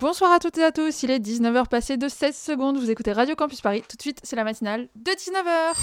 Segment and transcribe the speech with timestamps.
[0.00, 3.10] Bonsoir à toutes et à tous, il est 19h passé de 16 secondes, vous écoutez
[3.10, 3.82] Radio Campus Paris.
[3.88, 5.74] Tout de suite, c'est la matinale de 19h.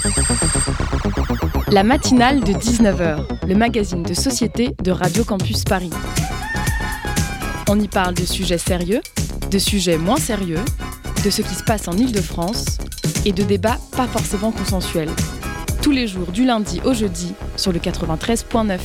[1.73, 5.89] La matinale de 19h, le magazine de société de Radio Campus Paris.
[7.67, 9.01] On y parle de sujets sérieux,
[9.51, 10.63] de sujets moins sérieux,
[11.25, 12.77] de ce qui se passe en Ile-de-France
[13.25, 15.11] et de débats pas forcément consensuels.
[15.81, 18.79] Tous les jours du lundi au jeudi sur le 93.9.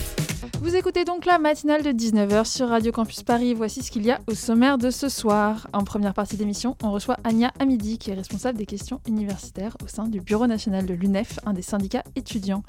[0.63, 3.55] Vous écoutez donc la matinale de 19h sur Radio Campus Paris.
[3.55, 5.67] Voici ce qu'il y a au sommaire de ce soir.
[5.73, 9.87] En première partie d'émission, on reçoit Anya Amidi, qui est responsable des questions universitaires au
[9.87, 12.63] sein du Bureau national de l'UNEF, un des syndicats étudiants.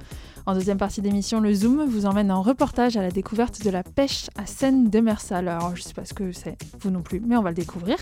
[0.45, 3.83] En deuxième partie d'émission, le Zoom vous emmène en reportage à la découverte de la
[3.83, 5.49] pêche à Seine de Mersal.
[5.49, 7.55] Alors, je ne sais pas ce que c'est, vous non plus, mais on va le
[7.55, 7.97] découvrir.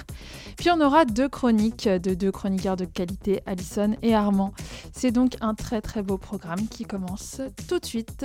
[0.55, 4.53] Puis on aura deux chroniques de deux chroniqueurs de qualité, Alison et Armand.
[4.94, 8.23] C'est donc un très très beau programme qui commence tout de suite.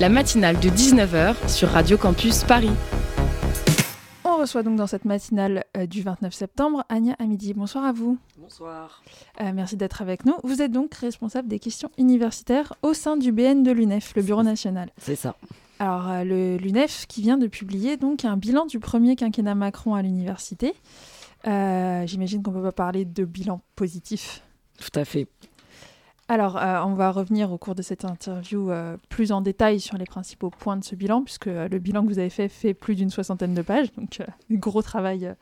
[0.00, 2.70] La matinale de 19h sur Radio Campus Paris.
[4.24, 7.52] On reçoit donc dans cette matinale euh, du 29 septembre Anya Amidi.
[7.52, 8.16] Bonsoir à vous.
[8.38, 9.02] Bonsoir.
[9.42, 10.34] Euh, merci d'être avec nous.
[10.44, 14.42] Vous êtes donc responsable des questions universitaires au sein du BN de l'UNEF, le Bureau
[14.42, 14.90] national.
[14.96, 15.36] C'est ça.
[15.80, 20.02] Alors, euh, l'UNEF qui vient de publier donc un bilan du premier quinquennat Macron à
[20.02, 20.72] l'université.
[21.44, 24.42] J'imagine qu'on ne peut pas parler de bilan positif.
[24.78, 25.26] Tout à fait.
[26.30, 29.96] Alors, euh, on va revenir au cours de cette interview euh, plus en détail sur
[29.96, 32.74] les principaux points de ce bilan, puisque euh, le bilan que vous avez fait fait
[32.74, 34.20] plus d'une soixantaine de pages, donc
[34.50, 35.34] gros travail,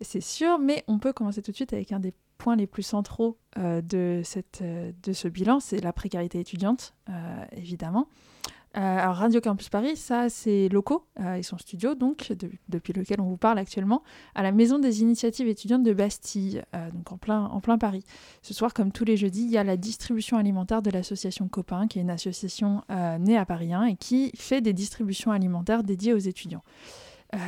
[0.00, 0.58] c'est sûr.
[0.58, 4.22] Mais on peut commencer tout de suite avec un des points les plus centraux de,
[4.24, 6.94] ce bilan, c'est la précarité étudiante,
[7.52, 8.08] évidemment.
[8.76, 12.32] Euh, alors Radio Campus Paris, ça c'est locaux euh, et son studio donc
[12.68, 14.04] depuis lequel on vous parle actuellement
[14.36, 18.04] à la Maison des Initiatives étudiantes de Bastille, euh, donc en plein, en plein Paris.
[18.42, 21.88] Ce soir, comme tous les jeudis, il y a la distribution alimentaire de l'association Copain,
[21.88, 22.82] qui est une association
[23.18, 26.62] née à Paris 1 et qui fait des distributions alimentaires dédiées aux étudiants.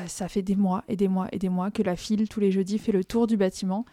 [0.06, 2.50] ça fait des mois et des mois et des mois que la file tous les
[2.50, 3.84] jeudis fait le tour du bâtiment.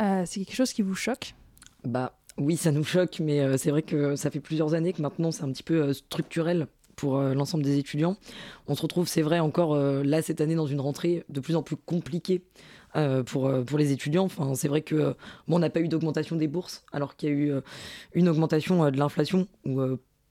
[0.00, 1.34] c'est quelque chose qui vous choque?
[1.84, 5.00] Bah oui, ça nous choque, mais euh, c'est vrai que ça fait plusieurs années que
[5.00, 8.16] maintenant c'est un petit peu euh, structurel pour euh, l'ensemble des étudiants.
[8.66, 11.62] On se retrouve, c'est vrai, encore là cette année dans une rentrée de plus en
[11.62, 12.42] plus compliquée
[13.26, 14.28] pour, pour les étudiants.
[14.54, 15.16] C'est vrai que
[15.48, 17.52] bon, on n'a pas eu d'augmentation des bourses, alors qu'il y a eu
[18.14, 19.48] une augmentation de l'inflation,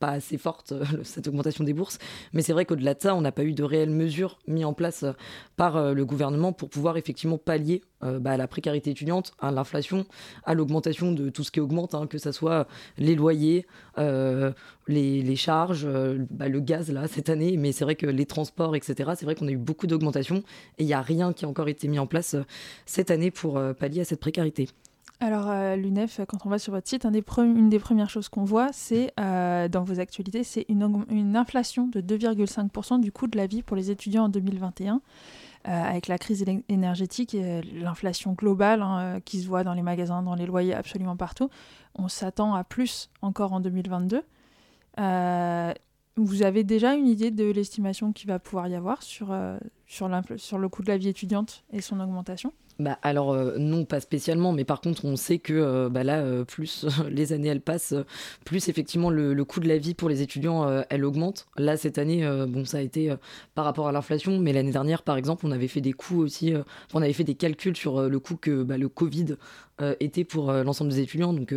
[0.04, 1.98] pas assez forte, euh, cette augmentation des bourses.
[2.34, 4.74] Mais c'est vrai qu'au-delà de ça, on n'a pas eu de réelles mesures mises en
[4.74, 5.12] place euh,
[5.56, 7.82] par euh, le gouvernement pour pouvoir effectivement pallier
[8.20, 10.04] bah, à la précarité étudiante, à l'inflation,
[10.44, 13.66] à l'augmentation de tout ce qui augmente, hein, que ce soit les loyers,
[13.96, 15.88] les, charges,
[16.30, 19.12] bah, le gaz là cette année, mais c'est vrai que les transports, etc.
[19.16, 20.42] C'est vrai qu'on a eu beaucoup d'augmentation
[20.76, 22.36] et il n'y a rien qui a encore été mis en place
[22.84, 24.68] cette année pour pallier à cette précarité.
[25.20, 28.70] Alors, euh, l'UNEF, quand on va sur votre site, une des premières choses qu'on voit,
[28.72, 33.62] c'est euh, dans vos actualités, c'est une, inflation de 2,5% du coût de la vie
[33.62, 35.00] pour les étudiants en 2021.
[35.66, 40.20] Euh, avec la crise énergétique et l'inflation globale hein, qui se voit dans les magasins,
[40.20, 41.48] dans les loyers, absolument partout,
[41.94, 44.22] on s'attend à plus encore en 2022.
[44.98, 49.34] vous avez déjà une idée de l'estimation qu'il va pouvoir y avoir sur,
[49.86, 52.52] sur, sur le coût de la vie étudiante et son augmentation?
[52.80, 56.18] Bah, alors euh, non, pas spécialement, mais par contre on sait que euh, bah, là,
[56.18, 57.94] euh, plus les années passent,
[58.44, 61.46] plus effectivement le, coût de la vie pour les étudiants elle augmente.
[61.56, 63.14] Là cette année, bon ça a été
[63.54, 66.54] par rapport à l'inflation, mais l'année dernière par exemple on avait fait des coûts aussi,
[66.94, 69.36] on avait fait des calculs sur le coût que bah, le Covid
[70.00, 71.54] était pour l'ensemble des étudiants, donc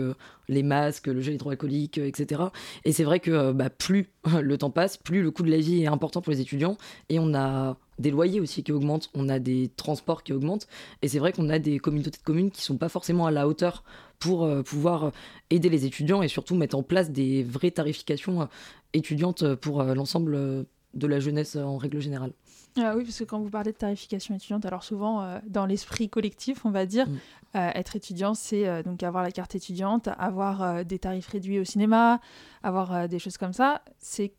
[0.49, 2.41] les masques, le gel hydroalcoolique, etc.
[2.83, 4.09] Et c'est vrai que bah, plus
[4.41, 6.77] le temps passe, plus le coût de la vie est important pour les étudiants,
[7.09, 10.67] et on a des loyers aussi qui augmentent, on a des transports qui augmentent,
[11.01, 13.47] et c'est vrai qu'on a des communautés de communes qui sont pas forcément à la
[13.47, 13.83] hauteur
[14.19, 15.11] pour euh, pouvoir
[15.49, 18.45] aider les étudiants et surtout mettre en place des vraies tarifications euh,
[18.93, 22.33] étudiantes pour euh, l'ensemble de la jeunesse en règle générale.
[22.79, 26.63] Ah oui, parce que quand vous parlez de tarification étudiante, alors souvent dans l'esprit collectif,
[26.65, 27.17] on va dire, mm.
[27.55, 32.19] être étudiant, c'est donc avoir la carte étudiante, avoir des tarifs réduits au cinéma,
[32.63, 33.81] avoir des choses comme ça.
[33.97, 34.31] C'est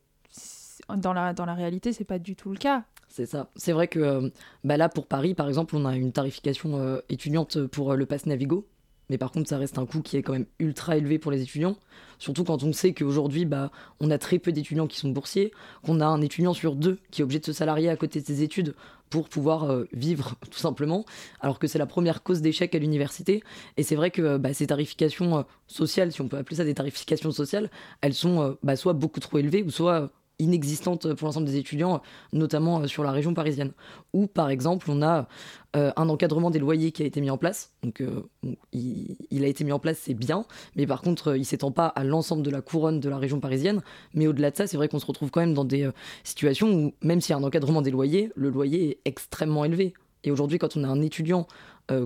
[0.97, 2.83] dans la, dans la réalité, c'est pas du tout le cas.
[3.09, 3.49] C'est ça.
[3.55, 4.29] C'est vrai que euh,
[4.63, 8.05] bah là, pour Paris, par exemple, on a une tarification euh, étudiante pour euh, le
[8.05, 8.67] pass Navigo.
[9.09, 11.41] Mais par contre, ça reste un coût qui est quand même ultra élevé pour les
[11.41, 11.75] étudiants.
[12.19, 15.51] Surtout quand on sait qu'aujourd'hui, bah, on a très peu d'étudiants qui sont boursiers,
[15.83, 18.25] qu'on a un étudiant sur deux qui est obligé de se salarier à côté de
[18.27, 18.75] ses études
[19.09, 21.05] pour pouvoir vivre, tout simplement,
[21.39, 23.41] alors que c'est la première cause d'échec à l'université.
[23.77, 27.31] Et c'est vrai que bah, ces tarifications sociales, si on peut appeler ça des tarifications
[27.31, 27.71] sociales,
[28.01, 32.01] elles sont bah, soit beaucoup trop élevées ou soit inexistante pour l'ensemble des étudiants,
[32.33, 33.71] notamment euh, sur la région parisienne.
[34.13, 35.27] Ou par exemple, on a
[35.75, 37.73] euh, un encadrement des loyers qui a été mis en place.
[37.83, 38.23] Donc euh,
[38.71, 40.45] il, a été mis en place, c'est bien,
[40.75, 43.81] mais par contre, il s'étend pas à l'ensemble de la couronne de la région parisienne.
[44.13, 45.89] Mais au-delà de ça, c'est vrai qu'on se retrouve quand même dans des
[46.23, 49.93] situations où, même s'il y a un encadrement des loyers, le loyer est extrêmement élevé.
[50.23, 51.47] Et aujourd'hui, quand on est un étudiant,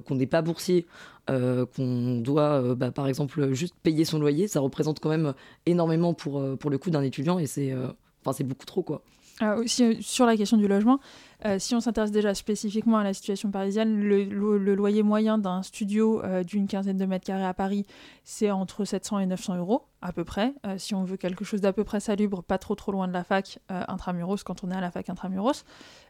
[0.05, 0.85] qu'on n'est pas boursier,
[1.27, 5.33] qu'on doit, bah, par exemple, juste payer son loyer, ça représente quand même
[5.65, 7.73] énormément pour, pour le coût d'un étudiant et c'est
[8.23, 9.03] enfin c'est beaucoup trop, quoi.
[9.39, 10.99] Ah, aussi, sur la question du logement,
[11.45, 16.23] euh, si on s'intéresse déjà spécifiquement à la situation parisienne, le, loyer moyen d'un studio
[16.23, 17.85] euh, d'une quinzaine de mètres carrés à Paris,
[18.23, 20.53] c'est entre 700 et 900 euros à peu près.
[20.67, 23.13] Euh, si on veut quelque chose d'à peu près salubre, pas trop trop loin de
[23.13, 25.65] la fac intramuros, quand on est à la fac intramuros,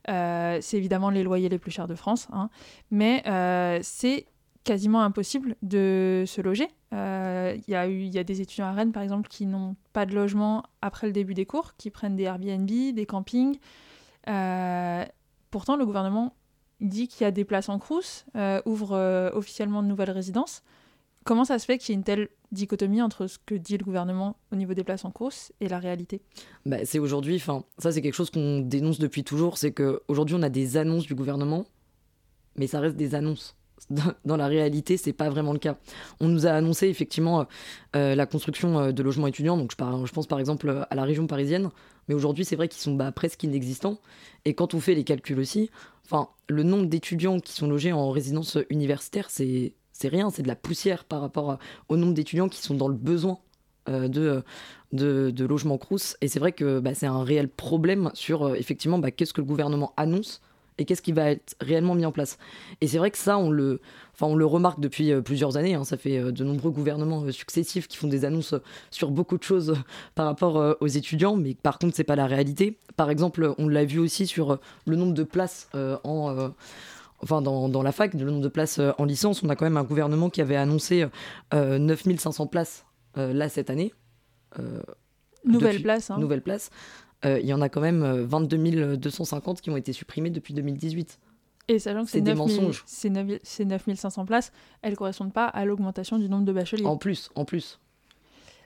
[0.06, 2.28] c'est évidemment les loyers les plus chers de France.
[2.34, 2.50] Hein.
[2.92, 3.24] mais
[3.84, 4.26] c'est
[4.64, 6.68] quasiment impossible de se loger.
[6.92, 10.64] Il y, y, a des étudiants à Rennes, par exemple, qui n'ont pas de logement
[10.82, 13.58] après le début des cours, qui prennent des Airbnb, des campings.
[15.54, 16.34] Pourtant, le gouvernement
[16.84, 20.64] dit qu'il y a des places en Crous, euh, ouvre euh, officiellement de nouvelles résidences.
[21.24, 23.86] Comment ça se fait qu'il y ait une telle dichotomie entre ce que dit le
[23.86, 26.22] gouvernement au niveau des places en Crous et la réalité?
[26.66, 30.42] Bah, C'est aujourd'hui, enfin, ça c'est quelque chose qu'on dénonce depuis toujours, c'est qu'aujourd'hui on
[30.42, 31.66] a des annonces du gouvernement,
[32.58, 33.56] mais ça reste des annonces
[34.26, 35.78] dans la réalité, c'est pas vraiment le cas.
[36.20, 37.46] On nous a annoncé effectivement
[37.96, 41.70] euh, la construction de logements étudiants, donc je, pense par exemple à la région parisienne,
[42.08, 44.00] mais aujourd'hui c'est vrai qu'ils sont bah, presque inexistants.
[44.46, 45.70] Et quand on fait les calculs aussi,
[46.06, 49.74] enfin, le nombre d'étudiants qui sont logés en résidence universitaire, c'est
[50.04, 51.58] rien, c'est de la poussière par rapport
[51.90, 53.40] au nombre d'étudiants qui sont dans le besoin
[53.90, 54.44] euh, de,
[54.94, 56.16] de, de logements crous.
[56.22, 59.42] Et c'est vrai que bah, c'est un réel problème sur euh, effectivement bah, qu'est-ce que
[59.42, 60.42] le gouvernement annonce
[60.78, 62.38] et qu'est-ce qui va être réellement mis en place.
[62.82, 63.80] Et c'est vrai que ça, on le,
[64.14, 65.76] enfin, on le remarque depuis euh, plusieurs années.
[65.76, 65.84] Hein.
[65.84, 68.56] ça fait euh, de nombreux gouvernements euh, successifs qui font des annonces
[68.92, 69.76] sur beaucoup de choses
[70.16, 72.78] par rapport aux étudiants, mais par contre, c'est pas la réalité.
[72.96, 76.52] Par exemple, on l'a vu aussi sur le nombre de places en
[77.22, 79.78] enfin dans, dans, la fac, le nombre de places en licence, on a quand même
[79.78, 81.06] un gouvernement qui avait annoncé
[81.54, 82.86] 9500 places
[83.16, 83.94] là cette année.
[85.46, 86.12] nouvelle place.
[86.12, 86.20] Hein.
[86.20, 86.70] Nouvelle place.
[87.26, 90.54] Euh, il y en a quand même 22 euh, 250 qui ont été supprimés depuis
[90.54, 91.20] 2018.
[91.70, 92.84] Et sachant que c'est des mensonges.
[92.86, 96.86] ces 9500 places, elles ne correspondent pas à l'augmentation du nombre de bacheliers.
[96.86, 97.80] En plus, en plus.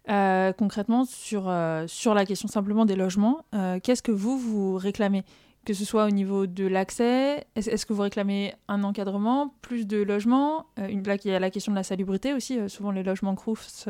[0.09, 1.53] Euh, concrètement, sur,
[1.87, 3.45] sur la question simplement des logements,
[3.83, 5.23] qu'est-ce que vous, vous réclamez?
[5.63, 10.01] Que ce soit au niveau de l'accès, est-ce que vous réclamez un encadrement, plus de
[10.01, 10.65] logements?
[10.77, 12.57] Là, il y a la question de la salubrité aussi.
[12.67, 13.87] souvent, les logements CROUFS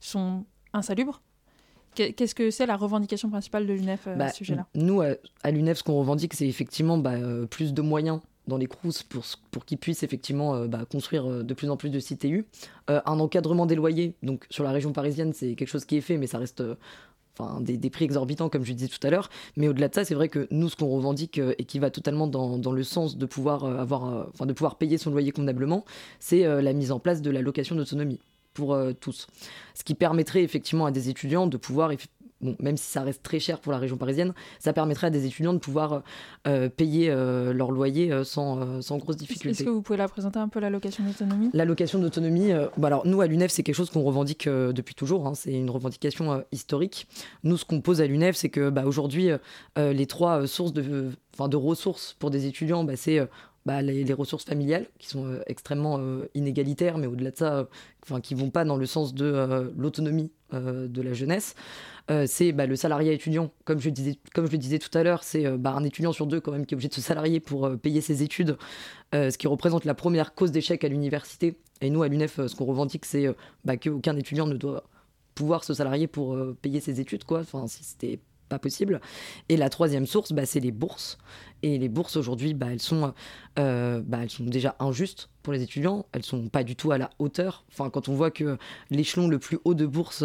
[0.00, 1.20] sont insalubres.
[1.94, 5.50] Qu'est-ce que c'est la revendication principale de l'UNEF euh, à bah, ce sujet-là Nous, à
[5.50, 9.24] l'UNEF, ce qu'on revendique, c'est effectivement bah, euh, plus de moyens dans les CROUS pour,
[9.50, 12.46] pour qu'ils puissent effectivement euh, bah, construire de plus en plus de CTU.
[12.88, 16.16] un encadrement des loyers, donc sur la région parisienne, c'est quelque chose qui est fait,
[16.16, 16.62] mais ça reste
[17.38, 19.28] enfin, des, des, prix exorbitants, comme je disais tout à l'heure.
[19.56, 22.26] Mais au-delà de ça, c'est vrai que nous, ce qu'on revendique et qui va totalement
[22.26, 25.84] dans, dans le sens de pouvoir, avoir, enfin, de pouvoir payer son loyer convenablement,
[26.18, 28.18] c'est la mise en place de la location d'autonomie
[28.54, 29.26] pour euh, tous.
[29.74, 31.90] Ce qui permettrait effectivement à des étudiants de pouvoir,
[32.40, 35.26] bon, même si ça reste très cher pour la région parisienne, ça permettrait à des
[35.26, 36.02] étudiants de pouvoir
[36.46, 39.50] euh, payer euh, leur loyer sans, sans grosse difficulté.
[39.50, 41.50] Est-ce que vous pouvez la présenter un peu, la location d'autonomie?
[41.52, 45.26] La location d'autonomie, bah alors nous à l'UNEF, c'est quelque chose qu'on revendique depuis toujours,
[45.26, 47.06] hein, c'est une revendication historique.
[47.44, 49.30] Nous, ce qu'on pose à l'UNEF, c'est que bah, aujourd'hui,
[49.76, 53.26] les trois sources de, de ressources pour des étudiants, bah, c'est
[53.64, 57.64] bah, les, ressources familiales qui sont euh, extrêmement euh, inégalitaires, mais au-delà de ça, euh,
[58.02, 61.54] enfin, qui vont pas dans le sens de l'autonomie de la jeunesse.
[62.26, 65.22] c'est bah, le salariat étudiant, comme je, disais, comme je le disais tout à l'heure,
[65.22, 67.70] c'est bah, un étudiant sur deux quand même qui est obligé de se salarier pour
[67.78, 68.58] payer ses études,
[69.14, 71.56] ce qui représente la première cause d'échec à l'université.
[71.80, 73.34] Et nous, à l'UNEF, ce qu'on revendique, c'est
[73.80, 74.84] qu'aucun étudiant ne doit
[75.34, 77.40] pouvoir se salarier pour payer ses études, quoi.
[77.40, 77.82] Enfin, si
[78.52, 79.00] pas possible.
[79.48, 81.16] Et la troisième source, bah, c'est les bourses.
[81.62, 83.14] Et les bourses aujourd'hui, bah, elles, sont,
[83.58, 86.04] euh, bah, elles sont déjà injustes pour les étudiants.
[86.12, 87.64] Elles sont pas du tout à la hauteur.
[87.70, 88.58] Enfin, quand on voit que
[88.90, 90.24] l'échelon le plus haut de bourse,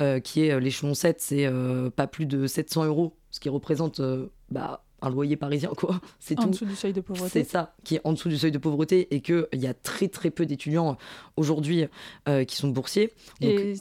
[0.00, 1.50] euh, qui est euh, l'échelon 7, c'est
[1.96, 4.00] pas plus de 700 euros, ce qui représente
[4.52, 6.00] bah, un loyer parisien, quoi.
[6.20, 7.42] C'est en dessous du seuil de pauvreté.
[7.42, 10.06] C'est ça, qui est en dessous du seuil de pauvreté et qu'il y a très
[10.06, 10.96] très peu d'étudiants
[11.36, 11.86] aujourd'hui
[12.46, 13.12] qui sont boursiers.
[13.40, 13.74] Et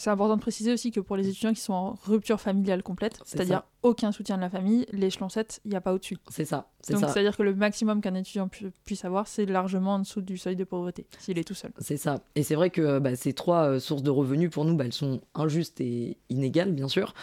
[0.00, 3.20] c'est important de préciser aussi que pour les étudiants qui sont en rupture familiale complète,
[3.24, 6.16] c'est-à-dire aucun soutien de la famille, l'échelon 7, il n'y a pas au-dessus.
[6.28, 6.68] C'est ça.
[6.88, 8.48] Donc c'est-à-dire que le maximum qu'un étudiant
[8.84, 11.72] puisse avoir, c'est largement en dessous du seuil de pauvreté, s'il est tout seul.
[11.78, 12.22] C'est ça.
[12.34, 14.92] Et c'est vrai que bah, ces trois euh, sources de revenus, pour nous, bah, elles
[14.92, 17.14] sont injustes et inégales, bien sûr.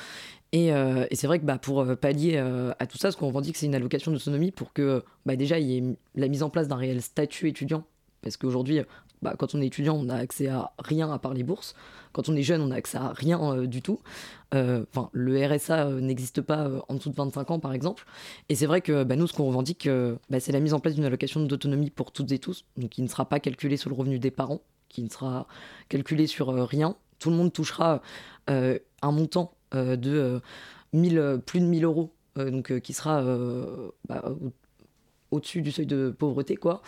[0.52, 3.42] Et, euh, et c'est vrai que bah, pour euh, pallier à tout ça, ce qu'on
[3.42, 5.84] dit que c'est une allocation d'autonomie pour que bah, déjà il y ait
[6.16, 7.84] la mise en place d'un réel statut étudiant.
[8.22, 8.82] Parce qu'aujourd'hui,
[9.22, 11.76] bah, quand on est étudiant, on n'a accès à rien à part les bourses.
[12.14, 14.00] Quand on est jeune, on n'a accès à rien euh, du tout.
[14.54, 18.06] Euh, enfin, le RSA euh, n'existe pas en dessous de 25 ans, par exemple.
[18.50, 19.90] Et c'est vrai que bah, nous, ce qu'on revendique,
[20.30, 23.02] bah, c'est la mise en place d'une allocation d'autonomie pour toutes et tous, donc qui
[23.02, 25.48] ne sera pas calculée sur le revenu des parents, qui ne sera
[25.90, 26.96] calculée sur rien.
[27.20, 28.02] Tout le monde touchera
[28.48, 30.42] un montant de
[30.94, 33.24] 1000, plus de 1000 euros, donc qui sera
[35.32, 36.82] au-dessus du seuil de pauvreté, quoi,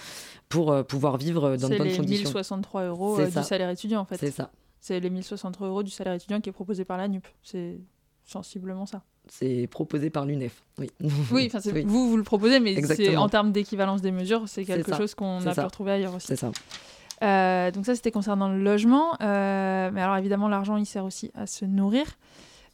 [0.48, 2.04] pour pouvoir vivre dans de bonnes conditions.
[2.04, 4.18] C'est les 1063 euros du salaire étudiant, en fait.
[4.18, 4.52] C'est ça.
[4.82, 7.28] C'est les 1063 euros du salaire étudiant qui est proposé par la NUP.
[7.44, 7.80] C'est
[8.26, 9.04] sensiblement ça.
[9.28, 10.90] C'est proposé par l'UNEF, oui.
[11.32, 11.52] Oui,
[11.86, 15.54] vous, vous le proposez, mais en termes d'équivalence des mesures, c'est quelque chose qu'on a
[15.54, 16.28] pu retrouver ailleurs aussi.
[16.28, 16.52] C'est ça.
[17.22, 19.16] Euh, donc ça, c'était concernant le logement.
[19.22, 22.06] Euh, mais alors évidemment, l'argent, il sert aussi à se nourrir.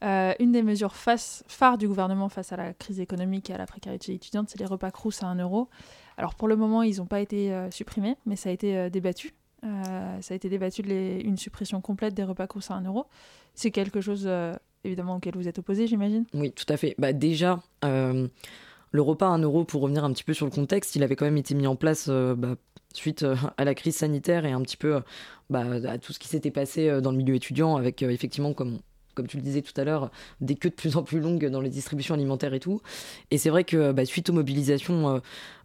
[0.06, 3.66] Euh, une des mesures phares du gouvernement face à la crise économique et à la
[3.66, 5.70] précarité étudiante, c'est les repas crous à 1 euro.
[6.18, 9.34] Alors pour le moment, ils n'ont pas été supprimés, mais ça a été débattu.
[9.64, 13.08] ça a été débattu de une suppression complète des repas crous à 1 euro.
[13.54, 14.30] C'est quelque chose
[14.84, 16.96] évidemment auquel vous êtes opposé, j'imagine Oui, tout à fait.
[16.98, 20.96] Bah, déjà, le repas à 1 euro, pour revenir un petit peu sur le contexte,
[20.96, 22.56] il avait quand même été mis en place bah,
[22.98, 25.00] suite euh, à la crise sanitaire et un petit peu euh,
[25.50, 28.80] bah, à tout ce qui s'était passé euh, dans le milieu étudiant, avec effectivement, comme
[29.16, 31.62] comme tu le disais tout à l'heure, des queues de plus en plus longues dans
[31.62, 32.82] les distributions alimentaires et tout.
[33.32, 35.22] Et c'est vrai que bah, suite aux mobilisations,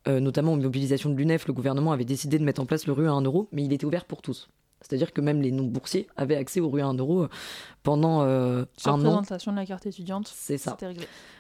[0.06, 3.08] notamment aux mobilisations de l'UNEF, le gouvernement avait décidé de mettre en place le rue
[3.08, 4.48] à 1 euro, mais il était ouvert pour tous.
[4.80, 7.26] C'est-à-dire que même les non-boursiers avaient accès au rue à 1 euro
[7.82, 10.76] pendant euh, Sur un présentation de la carte étudiante, c'est ça.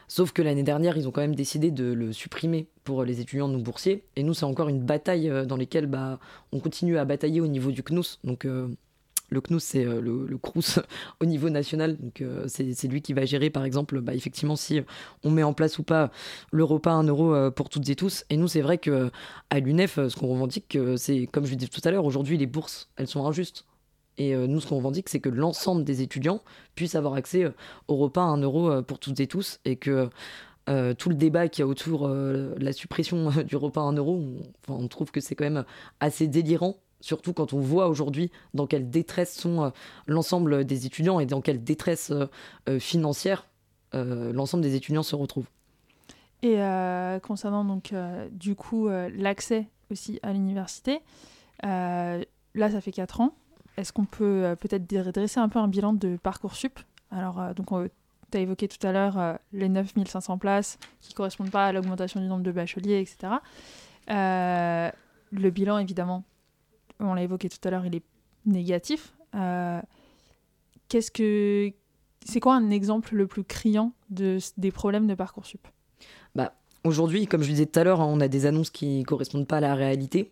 [0.08, 3.48] Sauf que l'année dernière, ils ont quand même décidé de le supprimer pour les étudiants
[3.48, 4.04] non boursiers.
[4.16, 6.18] Et nous, c'est encore une bataille euh, dans laquelle bah,
[6.52, 8.18] on continue à batailler au niveau du CNUS.
[8.24, 8.68] Donc, euh,
[9.30, 10.80] le CNUS, c'est euh, le, CRUS
[11.20, 11.96] au niveau national.
[11.96, 14.80] Donc, c'est lui qui va gérer, par exemple, bah, effectivement, si
[15.24, 16.10] on met en place ou pas
[16.52, 18.24] le repas à 1 euro pour toutes et tous.
[18.30, 19.10] Et nous, c'est vrai que
[19.50, 22.46] à l'UNEF, ce qu'on revendique, c'est, comme je le disais tout à l'heure, aujourd'hui, les
[22.46, 23.64] bourses, elles sont injustes.
[24.20, 26.42] Et euh, nous, ce qu'on revendique, c'est que l'ensemble des étudiants
[26.74, 27.52] puissent avoir accès euh,
[27.88, 30.10] au repas à 1 euro euh, pour toutes et tous, et que
[30.98, 34.22] tout le débat qu'il y a autour de la suppression du repas à 1 euro,
[34.68, 35.64] on, trouve que c'est quand même
[35.98, 39.72] assez délirant, surtout quand on voit aujourd'hui dans quelle détresse sont
[40.06, 42.12] l'ensemble des étudiants et dans quelle détresse
[42.78, 43.46] financière
[43.92, 45.48] l'ensemble des étudiants se retrouvent.
[46.42, 46.58] Et
[47.22, 47.94] concernant donc
[48.32, 51.00] du coup l'accès aussi à l'université,
[51.62, 52.20] là
[52.54, 53.34] ça fait 4 ans,
[53.80, 56.78] est-ce qu'on peut euh, peut-être dresser un peu un bilan de Parcoursup?
[57.10, 57.68] Alors, euh, donc,
[58.30, 61.72] tu as évoqué tout à l'heure euh, les 9500 places qui ne correspondent pas à
[61.72, 63.34] l'augmentation du nombre de bacheliers, etc.
[64.08, 66.24] le bilan, évidemment,
[67.00, 68.02] on l'a évoqué tout à l'heure, il est
[68.46, 69.14] négatif.
[70.88, 71.72] Qu'est-ce que
[72.24, 75.66] c'est quoi un exemple le plus criant de, des problèmes de Parcoursup?
[76.34, 76.52] Bah,
[76.82, 79.04] Aujourd'hui, comme je le disais tout à l'heure, hein, on a des annonces qui ne
[79.04, 80.30] correspondent pas à la réalité.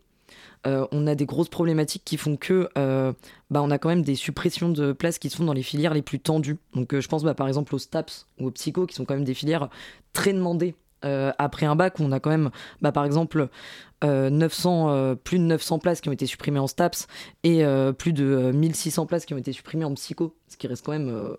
[0.66, 3.12] Euh, on a des grosses problématiques qui font que euh,
[3.50, 5.94] bah, on a quand même des suppressions de places qui se font dans les filières
[5.94, 6.56] les plus tendues.
[6.75, 9.14] Donc euh, je pense bah, par exemple aux STAPS ou aux psycho qui sont quand
[9.14, 9.68] même des filières
[10.12, 10.75] très demandées.
[11.02, 12.50] Après un bac, on a quand même,
[12.81, 13.49] bah, par exemple,
[14.02, 17.07] 900, plus de 900 places qui ont été supprimées en STAPS
[17.45, 17.64] et
[17.99, 21.37] plus de 1600 places qui ont été supprimées en psycho, ce qui reste quand même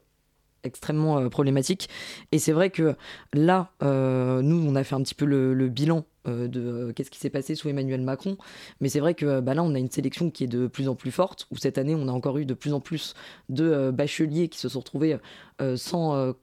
[0.64, 1.90] extrêmement problématique.
[2.32, 2.96] Et c'est vrai que
[3.34, 7.20] là, nous, on a fait un petit peu le bilan euh, de euh, qu'est-ce qui
[7.20, 8.38] s'est passé sous Emmanuel Macron.
[8.82, 10.96] Mais c'est vrai que bah, là, on a une sélection qui est de plus en
[10.96, 13.14] plus forte, où cette année, on a encore eu de plus en plus
[13.50, 15.18] de euh, bacheliers qui se sont retrouvés
[15.76, 16.36] sans,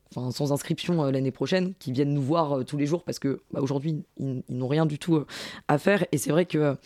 [0.52, 4.42] inscription l'année prochaine, qui viennent nous voir tous les jours parce que bah, aujourd'hui, ils,
[4.50, 5.24] n'ont rien du tout
[5.68, 6.04] à faire.
[6.12, 6.76] Et c'est vrai que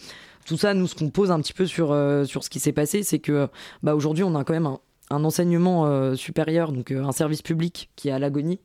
[0.46, 1.88] tout ça, nous, ce qu'on pose un petit peu sur,
[2.26, 3.48] sur ce qui s'est passé, c'est que
[3.82, 4.78] bah, aujourd'hui, on a quand même un,
[5.10, 8.60] un enseignement supérieur, donc un service public qui est à l'agonie,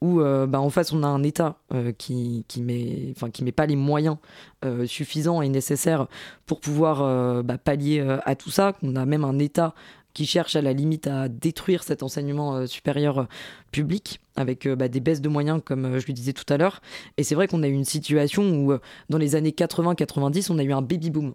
[0.00, 3.44] où euh, bah, en face on a un État euh, qui qui met enfin qui
[3.44, 4.16] met pas les moyens
[4.64, 6.06] euh, suffisants et nécessaires
[6.46, 8.72] pour pouvoir bah, pallier à tout ça.
[8.72, 9.74] Qu'on a même un État
[10.12, 13.28] qui cherche à la limite à détruire cet enseignement supérieur
[13.70, 16.80] public avec bah, des baisses de moyens comme je le disais tout à l'heure.
[17.16, 18.72] Et c'est vrai qu'on a eu une situation où
[19.08, 21.34] dans les années 80-90 on a eu un baby boom.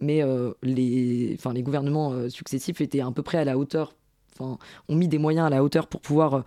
[0.00, 0.22] Mais
[0.62, 3.94] les enfin les gouvernements successifs étaient à peu près à la hauteur
[4.40, 6.42] ont mis des moyens à la hauteur pour pouvoir euh,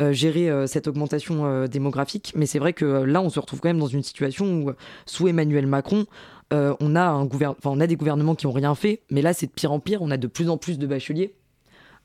[0.00, 2.32] euh, gérer euh, cette augmentation démographique.
[2.36, 4.72] Mais c'est vrai que là, on se retrouve quand même dans une situation où,
[5.06, 6.06] sous Emmanuel Macron,
[6.52, 10.02] on, a des gouvernements qui n'ont rien fait, mais là, c'est de pire en pire.
[10.02, 11.34] On a de plus en plus de bacheliers.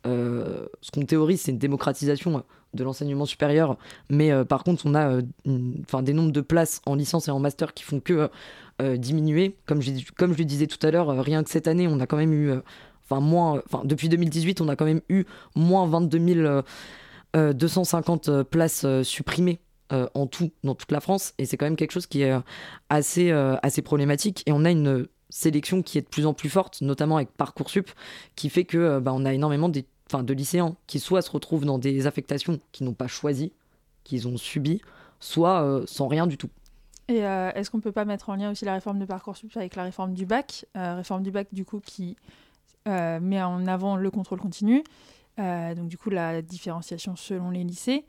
[0.06, 2.44] ce qu'on théorise, c'est une démocratisation
[2.74, 3.78] de l'enseignement supérieur,
[4.10, 5.22] mais par contre, on a
[6.02, 8.32] des nombres de places en licence et en master qui font que
[8.96, 9.56] diminuer.
[9.68, 12.34] Comme je le disais tout à l'heure, rien que cette année, on a quand même
[12.34, 12.54] eu
[13.10, 15.26] enfin moins, enfin depuis 2018, on a quand même eu
[15.56, 16.64] moins 22
[17.34, 19.60] 250 euh, euh, places euh, supprimées
[20.14, 22.32] en tout dans toute la France, et c'est quand même quelque chose qui est
[22.90, 24.44] assez assez problématique.
[24.46, 27.90] Et on a une sélection qui est de plus en plus forte, notamment avec parcoursup,
[28.36, 31.80] qui fait que bah, on a énormément des, de lycéens qui soit se retrouvent dans
[31.80, 33.52] des affectations qu'ils n'ont pas choisies,
[34.04, 34.80] qu'ils ont subies,
[35.20, 36.52] soit sans rien du tout.
[37.08, 39.86] Et est-ce qu'on peut pas mettre en lien aussi la réforme de Parcoursup avec la
[39.86, 42.16] réforme du bac Réforme du bac, du coup, qui
[42.88, 44.84] euh, met en avant le contrôle continu,
[45.38, 48.06] euh, donc du coup la différenciation selon les lycées.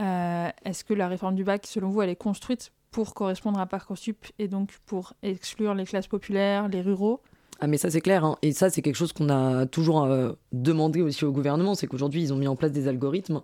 [0.00, 3.66] Euh, est-ce que la réforme du bac, selon vous, elle est construite pour correspondre à
[3.66, 7.20] Parcoursup et donc pour exclure les classes populaires, les ruraux?
[7.60, 8.36] Ah mais ça c'est clair, hein.
[8.42, 10.08] et ça c'est quelque chose qu'on a toujours
[10.52, 13.42] demandé aussi au gouvernement, c'est qu'aujourd'hui ils ont mis en place des algorithmes,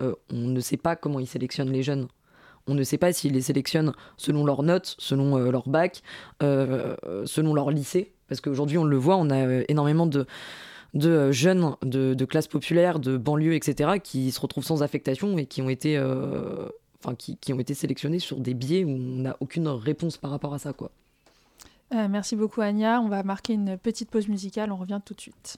[0.00, 2.08] on ne sait pas comment ils sélectionnent les jeunes.
[2.66, 6.02] On ne sait pas s'ils les sélectionnent selon leurs notes, selon leur bac,
[6.40, 10.26] selon leur lycée, parce qu'aujourd'hui on le voit, on a énormément de,
[10.94, 15.46] de jeunes de, de classes populaires, de banlieues, etc., qui se retrouvent sans affectation et
[15.46, 15.98] qui ont été,
[17.04, 20.54] enfin, qui, ont été sélectionnés sur des biais où on n'a aucune réponse par rapport
[20.54, 20.90] à ça, quoi.
[21.94, 23.00] Euh, merci beaucoup Anya.
[23.00, 24.72] On va marquer une petite pause musicale.
[24.72, 25.56] On revient tout de suite.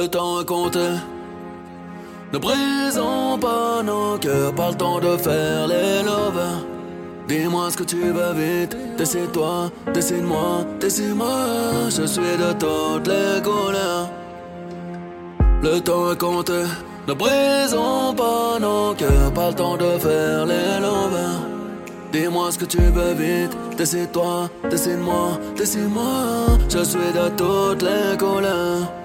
[0.00, 0.90] Le temps est compté.
[2.32, 6.64] Ne brisons pas nos cœurs, pas le temps de faire les lovers.
[7.26, 11.90] Dis-moi ce que tu veux vite, décide-toi, décide-moi, décide-moi.
[11.90, 14.08] Je suis de toutes les couleurs.
[15.64, 16.62] Le temps est compté,
[17.08, 21.40] ne brisons pas nos cœurs, pas le temps de faire les lovers.
[22.12, 26.56] Dis-moi ce que tu veux vite, décide-toi, décide-moi, décide-moi.
[26.68, 28.97] Je suis de toutes les couleurs.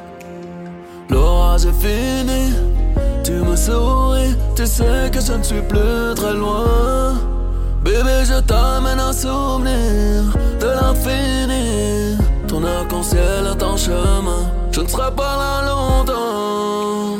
[1.13, 2.53] L'orage est fini,
[3.23, 7.13] tu me souris, tu sais que je ne suis plus très loin.
[7.83, 10.23] Bébé, je t'amène un souvenir
[10.59, 12.17] de l'infini.
[12.47, 14.51] Ton arc-en-ciel est en chemin.
[14.71, 17.19] Je ne serai pas là longtemps.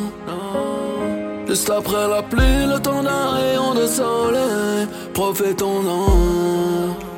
[1.48, 4.88] Juste après la pluie, le temps d'un rayon de soleil.
[5.14, 7.13] Profitons-en.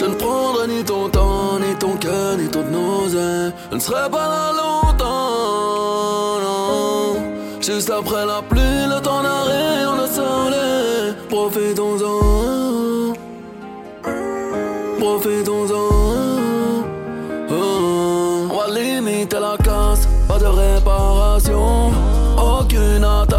[0.00, 3.52] Je ne prendrai ni ton temps, ni ton cœur, ni ton nausée.
[3.70, 5.10] Je ne serai pas là longtemps.
[7.60, 11.14] Juste après la pluie, le temps d'un rayon de soleil.
[11.28, 13.12] Profitons-en.
[14.98, 15.90] Profitons-en.
[17.50, 18.48] Oh.
[18.50, 21.90] On va limiter la casse, pas de réparation.
[22.38, 23.29] Aucune de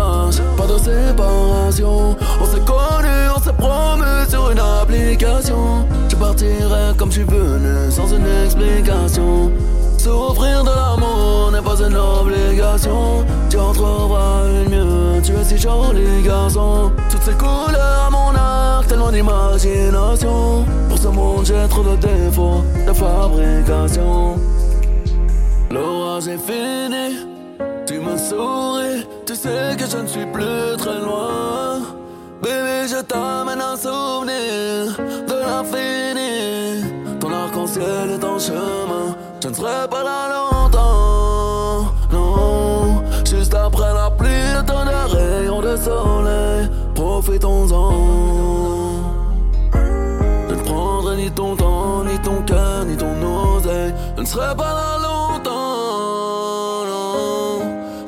[0.82, 2.16] séparation.
[2.42, 5.88] On s'est connus, on s'est promu sur une application.
[6.10, 9.52] Je partirai comme suis venu, sans une explication.
[9.98, 13.24] Souffrir de l'amour n'est pas une obligation.
[13.50, 16.92] Tu en une mieux, tu es si joli garçon.
[17.10, 20.66] Toutes ces couleurs à mon arc, tellement d'imagination.
[20.90, 24.40] Pour ce monde, j'ai trop de défauts de fabrication.
[25.70, 27.31] L'orage est fini, tu
[28.30, 29.06] souris.
[29.26, 31.82] Tu sais que je ne suis plus très loin.
[32.42, 34.98] Bébé, je t'amène un souvenir
[35.30, 36.84] de l'infini.
[37.20, 39.16] Ton arc-en-ciel est en chemin.
[39.44, 43.04] Je ne serai pas là longtemps, non.
[43.26, 46.70] Juste après la pluie, le temps rayon de soleil.
[46.96, 47.92] Profitons-en.
[49.74, 53.14] Je ne prendrai ni ton temps, ni ton cœur, ni ton
[53.56, 53.94] oseille.
[54.16, 55.41] Je ne serai pas là longtemps.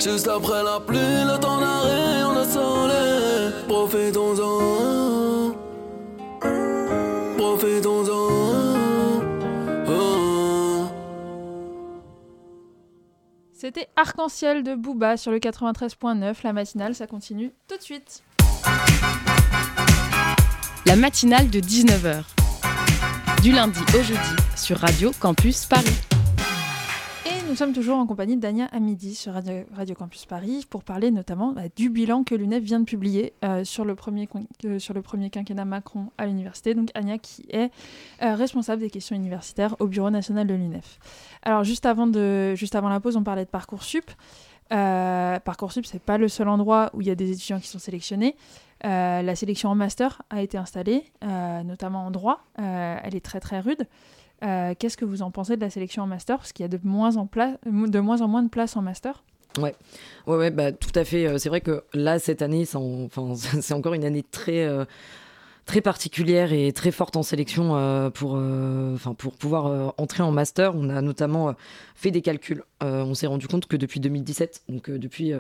[0.04, 3.54] Juste après la pluie, le temps d'un rayon de soleil.
[3.70, 5.56] Profitons-en.
[7.38, 9.24] Profitons-en.
[9.88, 10.88] Oh.
[13.54, 16.36] C'était Arc-en-Ciel de Booba sur le 93.9.
[16.44, 18.24] La matinale, ça continue tout de suite.
[20.86, 22.24] La matinale de 19h.
[23.42, 24.20] Du lundi au jeudi
[24.58, 26.13] sur Radio Campus Paris.
[27.54, 31.62] Nous sommes toujours en compagnie d'Ania Amidi sur Radio, Campus Paris pour parler notamment bah,
[31.76, 34.28] du bilan que l'UNEF vient de publier euh, sur, le premier,
[34.80, 36.74] sur le premier quinquennat Macron à l'université.
[36.74, 37.70] Donc Ania qui est
[38.24, 40.98] euh, responsable des questions universitaires au Bureau national de l'UNEF.
[41.44, 44.10] Alors juste avant, de, juste avant la pause, on parlait de Parcoursup.
[44.74, 47.78] Euh, Parcoursup, c'est pas le seul endroit où il y a des étudiants qui sont
[47.78, 48.36] sélectionnés.
[48.84, 52.44] La sélection en master a été installée, notamment en droit.
[52.58, 53.88] Elle est très très rude.
[54.44, 56.38] Euh, Qu'est-ce que vous en pensez de la sélection en master?
[56.38, 59.24] Parce qu'il y a de moins, en de moins en moins de places en master.
[59.58, 59.76] Ouais,
[60.26, 61.38] ouais, bah, tout à fait.
[61.38, 63.08] C'est vrai que là, cette année, c'est en...
[63.72, 64.68] encore une année très
[65.66, 70.32] très particulière et très forte en sélection euh, pour, euh, pour pouvoir euh, entrer en
[70.32, 70.76] master.
[70.76, 71.54] On a notamment
[71.96, 72.64] fait des calculs.
[72.82, 75.34] on s'est rendu compte que depuis 2017, donc depuis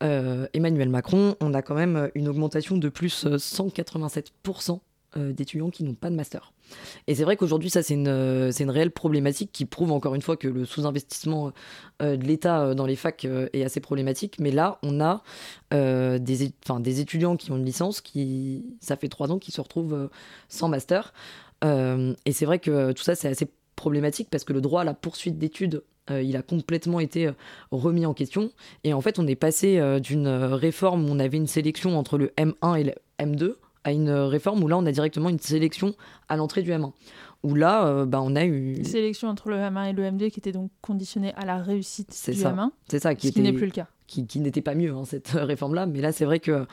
[0.00, 4.80] Emmanuel Macron, on a quand même une augmentation de plus 187%
[5.16, 6.52] d'étudiants qui n'ont pas de master.
[7.06, 10.36] Et c'est vrai qu'aujourd'hui, ça, c'est une, une réelle problématique qui prouve encore une fois
[10.36, 11.52] que le sous-investissement
[12.00, 14.38] de l'État dans les facs est assez problématique.
[14.40, 15.22] Mais là, on a
[15.70, 16.18] des,
[16.80, 20.10] des étudiants qui ont une licence, qui, ça fait trois ans qu'ils se retrouvent
[20.48, 21.12] sans master.
[21.62, 24.94] et c'est vrai que tout ça, c'est assez problématique parce que le droit à la
[24.94, 27.30] poursuite d'études il a complètement été
[27.72, 28.52] remis en question.
[28.84, 32.32] Et en fait, on est passé d'une réforme où on avait une sélection entre le
[32.38, 35.94] M1 et le M2 à une réforme où là, on a directement une sélection
[36.28, 36.92] à l'entrée du M1.
[37.42, 38.74] Où là, bah, on a eu.
[38.76, 42.08] Une sélection entre le M1 et le M2 qui était donc conditionnée à la réussite
[42.30, 42.52] du ça.
[42.52, 42.70] M1.
[42.88, 43.86] C'est ça, qui, ce qui n'est plus le cas.
[44.06, 45.86] Qui, qui n'était pas mieux, hein, cette réforme-là.
[45.86, 46.66] Mais là, c'est vrai que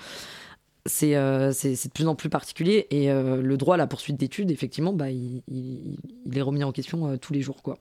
[0.85, 2.87] c'est de plus en plus particulier.
[2.89, 6.71] Et le droit à la poursuite d'études, effectivement, bah, il, il, il, est remis en
[6.71, 7.61] question tous les jours.
[7.61, 7.77] quoi.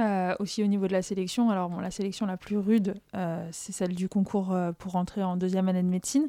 [0.00, 3.46] Euh, aussi au niveau de la sélection, alors bon, la sélection la plus rude, euh,
[3.52, 6.28] c'est celle du concours euh, pour entrer en deuxième année de médecine.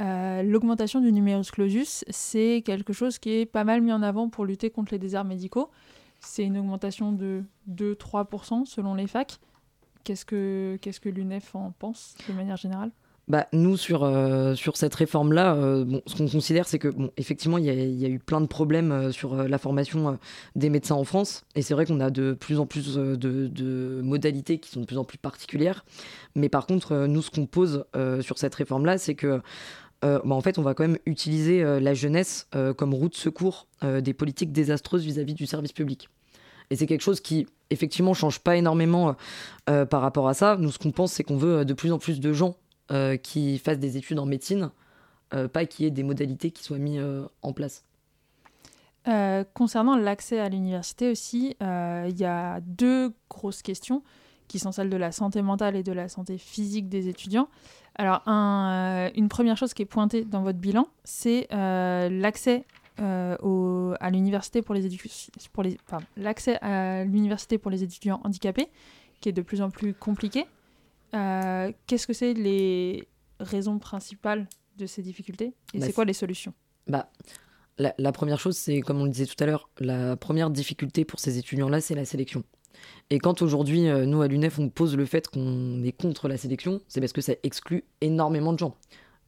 [0.00, 4.46] L'augmentation du numerus clausus, c'est quelque chose qui est pas mal mis en avant pour
[4.46, 5.70] lutter contre les déserts médicaux.
[6.20, 9.38] C'est une augmentation de 2-3% selon les facs.
[10.04, 12.90] Qu'est-ce que, qu'est-ce que l'UNEF en pense de manière générale?
[13.28, 17.12] Bah, nous, sur, euh, sur cette réforme-là, euh, bon, ce qu'on considère, c'est que, bon,
[17.16, 20.18] effectivement, il y, y, a eu plein de problèmes euh, sur la formation
[20.56, 21.44] des médecins en France.
[21.54, 24.86] Et c'est vrai qu'on a de plus en plus de, de, modalités qui sont de
[24.86, 25.84] plus en plus particulières.
[26.34, 27.84] Mais par contre, nous, ce qu'on pose
[28.20, 29.40] sur cette réforme-là, c'est que.
[30.02, 34.14] Bah, en fait, on va quand même utiliser la jeunesse comme roue de secours des
[34.14, 36.08] politiques désastreuses vis-à-vis du service public.
[36.70, 39.14] Et c'est quelque chose qui, effectivement, change pas énormément
[39.66, 40.56] par rapport à ça.
[40.58, 42.56] Nous, ce qu'on pense, c'est qu'on veut de plus en plus de gens
[42.92, 44.72] euh, qui fassent des études en médecine,
[45.32, 47.84] euh, pas qu'il y ait des modalités qui soient mises euh, en place.
[49.54, 54.02] concernant l'accès à l'université aussi, il y a deux grosses questions
[54.50, 57.48] qui sont celles de la santé mentale et de la santé physique des étudiants.
[57.94, 62.64] Alors, un, une première chose qui est pointée dans votre bilan, c'est l'accès
[62.98, 64.88] à l'université pour les,
[65.52, 65.76] pour les
[66.16, 68.66] l'accès à l'université pour les étudiants handicapés,
[69.20, 70.46] qui est de plus en plus compliqué.
[71.14, 73.06] Euh, qu'est-ce que c'est les
[73.38, 76.54] raisons principales de ces difficultés et bah, c'est quoi les solutions?
[76.88, 77.08] bah,
[77.78, 81.04] la, la, première chose, c'est comme on le disait tout à l'heure, la première difficulté
[81.04, 82.42] pour ces étudiants-là, c'est la sélection.
[83.10, 86.36] Et quand aujourd'hui, euh, nous à l'UNEF, on pose le fait qu'on est contre la
[86.36, 88.76] sélection, c'est parce que ça exclut énormément de gens.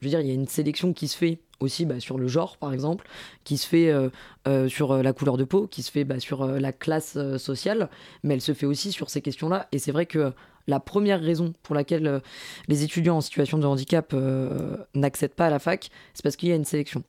[0.00, 2.26] Je veux dire, il y a une sélection qui se fait aussi bah, sur le
[2.26, 3.06] genre, par exemple,
[3.44, 6.72] qui se fait euh, sur la couleur de peau, qui se fait bah, sur la
[6.72, 7.88] classe sociale,
[8.24, 9.68] mais elle se fait aussi sur ces questions-là.
[9.70, 10.32] Et c'est vrai que
[10.66, 12.20] la première raison pour laquelle euh,
[12.68, 16.48] les étudiants en situation de handicap euh, n'accèdent pas à la fac, c'est parce qu'il
[16.48, 17.02] y a une sélection.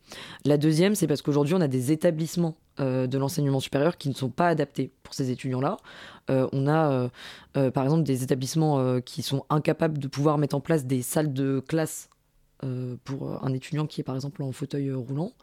[0.46, 4.14] La deuxième, c'est parce qu'aujourd'hui, on a des établissements euh, de l'enseignement supérieur qui ne
[4.14, 5.78] sont pas adaptés pour ces étudiants-là.
[6.30, 7.10] on a,
[7.72, 11.60] par exemple, des établissements qui sont incapables de pouvoir mettre en place des salles de
[11.60, 12.10] classe
[13.04, 15.34] pour un étudiant qui est par exemple en fauteuil roulant.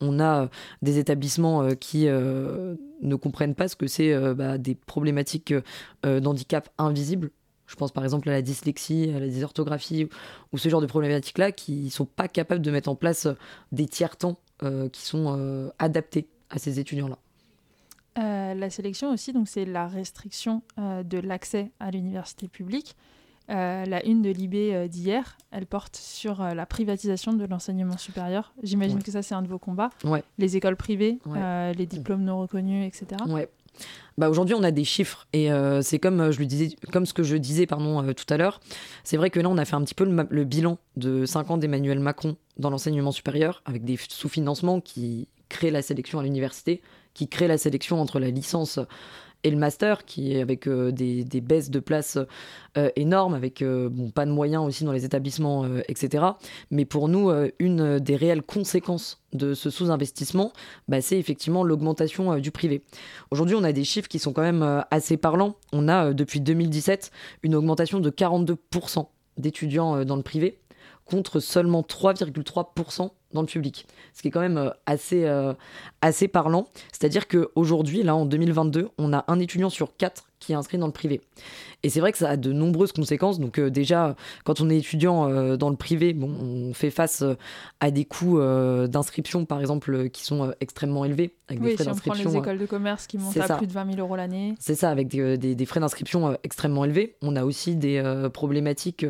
[0.00, 0.48] On a
[0.82, 5.54] des établissements qui ne comprennent pas ce que c'est bah, des problématiques
[6.02, 7.30] d'handicap invisibles
[7.66, 10.08] je pense par exemple à la dyslexie, à la dysorthographie
[10.52, 13.34] ou ce genre de problématiques-là qui ne sont pas capables de mettre en place euh,
[13.72, 17.18] des tiers-temps euh, qui sont euh, adaptés à ces étudiants-là.
[18.54, 22.96] la sélection aussi, donc c'est la restriction de l'accès à l'université publique.
[23.48, 28.54] la une de l'IB d'hier, elle porte sur la privatisation de l'enseignement supérieur.
[28.62, 29.90] J'imagine que ça, c'est un de vos combats.
[30.04, 30.22] Ouais.
[30.38, 33.20] Les écoles privées, les diplômes non reconnus, etc.
[34.16, 37.04] Bah aujourd'hui, on a des chiffres et euh, c'est comme euh, je le disais, comme
[37.04, 38.60] ce que je disais pardon euh, tout à l'heure.
[39.02, 41.56] C'est vrai que là, on a fait un petit peu le, bilan de 5 ans
[41.56, 46.80] d'Emmanuel Macron dans l'enseignement supérieur avec des sous-financements qui créent la sélection à l'université,
[47.12, 48.78] qui créent la sélection entre la licence
[49.44, 52.18] et le master qui est avec euh, des, baisses de place
[52.76, 56.24] euh, énormes, avec euh, pas de moyens aussi dans les établissements, etc.
[56.70, 60.52] Mais pour nous, une des réelles conséquences de ce sous-investissement,
[60.88, 62.82] bah, c'est effectivement l'augmentation du privé.
[63.30, 65.56] Aujourd'hui, on a des chiffres qui sont quand même assez parlants.
[65.72, 67.10] On a depuis 2017
[67.42, 70.58] une augmentation de 42% d'étudiants dans le privé
[71.04, 73.86] contre seulement 3,3% dans le public.
[74.14, 75.52] Ce qui est quand même euh, assez, euh,
[76.00, 76.68] assez parlant.
[76.92, 80.86] C'est-à-dire qu'aujourd'hui, là, en 2022, on a un étudiant sur quatre qui est inscrit dans
[80.86, 81.22] le privé.
[81.82, 83.40] Et c'est vrai que ça a de nombreuses conséquences.
[83.40, 87.24] Donc euh, déjà, quand on est étudiant dans le privé, bon, on fait face
[87.80, 88.38] à des coûts
[88.86, 91.34] d'inscription, par exemple, qui sont extrêmement élevés.
[91.48, 93.66] Avec oui, des frais si on prend les écoles de commerce qui montent à plus
[93.66, 94.54] de 20 000 euros l'année.
[94.60, 97.16] C'est ça, avec des, des, des frais d'inscription extrêmement élevés.
[97.22, 99.06] On a aussi des problématiques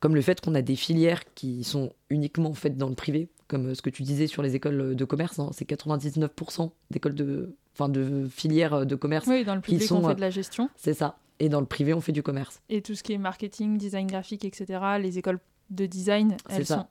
[0.00, 3.74] comme le fait qu'on a des filières qui sont uniquement faites dans le privé comme
[3.74, 7.88] ce que tu disais sur les écoles de commerce, hein, c'est 99% d'écoles de, enfin
[7.88, 9.26] de filières de commerce.
[9.26, 10.68] Oui, dans le public, sont, on fait de la gestion.
[10.76, 11.18] C'est ça.
[11.40, 12.60] Et dans le privé, on fait du commerce.
[12.68, 16.86] Et tout ce qui est marketing, design graphique, etc., les écoles de design, elles sont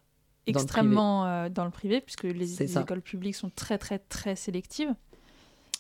[0.46, 4.94] extrêmement euh, dans le, privé, puisque les, écoles publiques sont très, très, très sélectives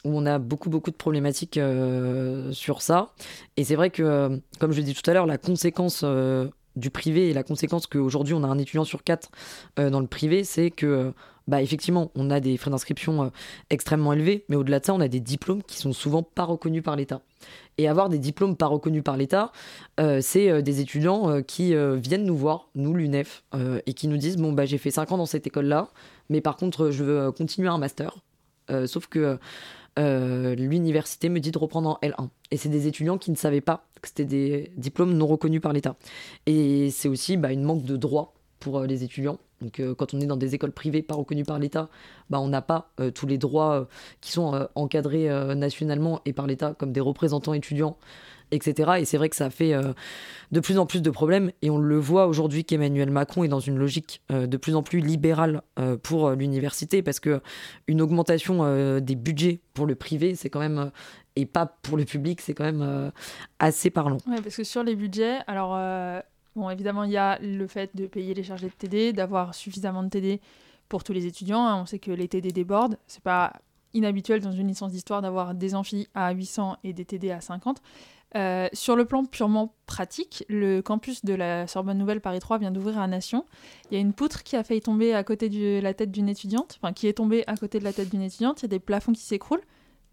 [0.04, 3.14] où on a beaucoup beaucoup de problématiques euh, sur ça.
[3.58, 6.06] Et c'est vrai que, euh, comme je l'ai dit tout à l'heure, la conséquence
[6.78, 9.32] du privé et la conséquence qu'aujourd'hui on a un étudiant sur quatre
[9.80, 11.12] euh, dans le privé, c'est que euh,
[11.48, 13.30] bah, effectivement on a des frais d'inscription euh,
[13.70, 16.84] extrêmement élevés, mais au-delà de ça on a des diplômes qui sont souvent pas reconnus
[16.84, 17.22] par l'État.
[17.78, 19.52] Et avoir des diplômes pas reconnus par l'État,
[20.22, 23.44] c'est des étudiants qui viennent nous voir, nous l'UNEF,
[23.86, 25.90] et qui nous disent bon bah j'ai fait 5 ans dans cette école-là,
[26.32, 28.18] Mais par contre, je veux continuer un master.
[28.88, 29.38] sauf que
[29.96, 32.30] l'université me dit de reprendre en L1.
[32.50, 35.96] Et c'est des étudiants qui ne savaient pas c'était des diplômes non reconnus par l'État.
[36.46, 39.40] Et c'est aussi bah, une manque de droit pour les étudiants.
[39.62, 41.90] Donc quand on est dans des écoles privées pas reconnues par l'État,
[42.30, 43.88] bah, on n'a pas tous les droits
[44.22, 47.98] qui sont encadrés nationalement et par l'État, comme des représentants étudiants
[48.52, 48.92] etc.
[49.00, 49.94] Et c'est vrai que ça fait euh,
[50.52, 51.52] de plus en plus de problèmes.
[51.62, 54.84] Et on le voit aujourd'hui qu'Emmanuel Macron est dans une logique euh, de plus en
[54.84, 57.42] plus libérale euh, pour l'université, parce que
[57.88, 60.92] une augmentation des budgets pour le privé, c'est quand même
[61.38, 63.12] et pas pour le public, c'est quand même
[63.60, 64.18] assez parlant.
[64.28, 65.78] Oui, parce que sur les budgets, alors
[66.56, 70.04] bon, évidemment, il y a le fait de payer les chargés de TD, d'avoir suffisamment
[70.04, 70.42] de TD
[70.90, 71.66] pour tous les étudiants.
[71.66, 71.82] Hein.
[71.82, 72.98] On sait que les TD débordent.
[73.08, 73.54] C'est pas
[73.94, 77.82] inhabituel dans une licence d'histoire d'avoir des amphis à 800 et des TD à 50.
[78.36, 82.72] Euh, sur le plan purement pratique, le campus de la Sorbonne Nouvelle Paris 3 vient
[82.72, 83.46] d'ouvrir à Nation.
[83.90, 86.28] Il y a une poutre qui a failli tomber à côté de la tête d'une
[86.28, 88.62] étudiante, enfin qui est tombée à côté de la tête d'une étudiante.
[88.62, 89.64] Il y a des plafonds qui s'écroulent.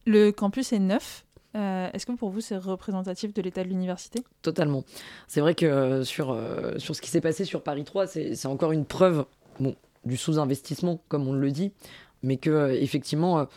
[0.07, 1.25] Le campus est neuf.
[1.57, 4.25] Euh, est-ce que pour vous c'est représentatif de l'état de l'université?
[4.43, 4.85] Totalement.
[5.29, 6.37] C'est vrai que euh, sur,
[6.79, 9.25] sur ce qui s'est passé sur Paris 3, c'est encore une preuve
[9.61, 11.73] bon, du sous-investissement, comme on le dit,
[12.23, 13.49] mais que effectivement, enfin,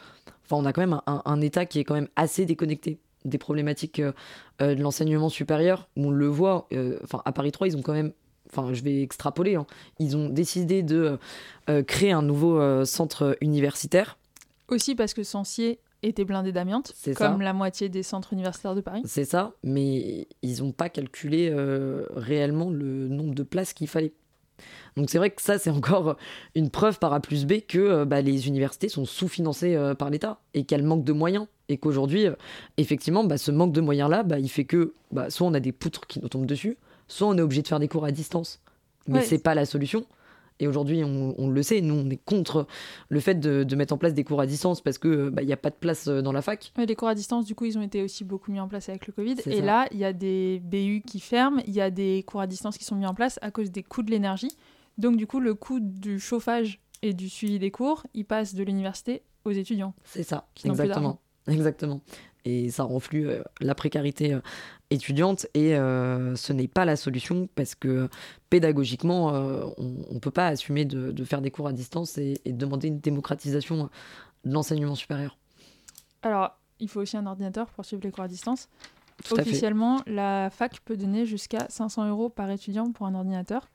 [0.52, 4.00] on a quand même un, un, état qui est quand même assez déconnecté des problématiques
[4.00, 4.12] euh,
[4.62, 7.94] euh, de l'enseignement supérieur, on le voit, euh, enfin à Paris 3, ils ont quand
[7.94, 8.14] même
[8.50, 9.66] enfin je vais extrapoler, hein,
[10.00, 11.20] ils ont décidé de
[11.86, 14.18] créer un nouveau centre universitaire.
[14.70, 19.02] Aussi parce que Sancier était blindé d'amiante, comme la moitié des centres universitaires de Paris.
[19.06, 21.54] C'est ça, mais ils n'ont pas calculé
[22.16, 24.14] réellement le nombre de places qu'il fallait.
[24.96, 26.18] Donc c'est vrai que ça, c'est encore
[26.56, 30.10] une preuve par A plus B que euh, bah, les universités sont sous-financées euh, par
[30.10, 31.48] l'État et qu'elles manquent de moyens.
[31.70, 32.34] Et qu'aujourd'hui, euh,
[32.78, 34.94] effectivement, bah, ce manque de moyens-là, bah, il fait que
[35.30, 37.80] soit on a des poutres qui nous tombent dessus, soit on est obligé de faire
[37.80, 38.62] des cours à distance.
[39.08, 40.06] Mais c'est pas la solution.
[40.60, 42.66] Et aujourd'hui, on, le sait, nous, on est contre
[43.10, 45.70] le fait de, mettre en place des cours à distance parce qu'il n'y a pas
[45.70, 46.74] de place dans la fac.
[46.78, 49.06] les cours à distance, du coup, ils ont été aussi beaucoup mis en place avec
[49.08, 49.36] le Covid.
[49.46, 52.48] Et là, il y a des BU qui ferment, il y a des cours à
[52.48, 54.52] distance qui sont mis en place à cause des coûts de l'énergie.
[54.98, 58.64] Donc du coup, le coût du chauffage et du suivi des cours, il passe de
[58.64, 59.94] l'université aux étudiants.
[60.04, 61.20] C'est ça, exactement.
[61.48, 62.02] Exactement.
[62.48, 64.40] Et ça renflue euh, la précarité euh,
[64.90, 68.08] étudiante et euh, ce n'est pas la solution parce que
[68.50, 69.34] pédagogiquement,
[69.78, 73.90] on ne peut pas assumer de, faire des cours à distance et, demander une démocratisation
[74.46, 75.38] de l'enseignement supérieur.
[76.22, 78.70] Alors, il faut aussi un ordinateur pour suivre les cours à distance.
[79.32, 83.68] Officiellement, la fac peut donner jusqu'à 500 euros par étudiant pour un ordinateur.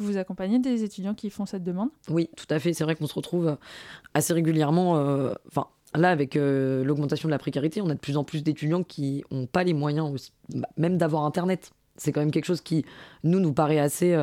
[0.00, 1.90] Vous accompagnez des étudiants qui font cette demande?
[2.08, 2.72] Oui, tout à fait.
[2.72, 3.58] C'est vrai qu'on se retrouve
[4.14, 4.96] assez régulièrement.
[4.96, 8.42] Euh, enfin, là, avec euh, l'augmentation de la précarité, on a de plus en plus
[8.42, 11.70] d'étudiants qui n'ont pas les moyens, bah, même d'avoir Internet.
[11.96, 12.84] C'est quand même quelque chose qui,
[13.24, 14.16] nous, nous paraît assez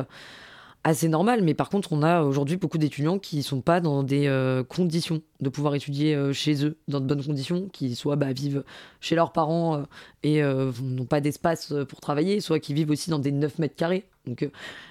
[0.84, 1.42] assez normal.
[1.42, 4.62] Mais par contre, on a aujourd'hui beaucoup d'étudiants qui ne sont pas dans des euh,
[4.64, 8.64] conditions de pouvoir étudier euh, chez eux, dans de bonnes conditions, qui soit bah, vivent
[9.00, 9.82] chez leurs parents euh,
[10.22, 14.06] et n'ont pas d'espace pour travailler, soit qui vivent aussi dans des 9 mètres carrés.
[14.26, 14.48] Donc,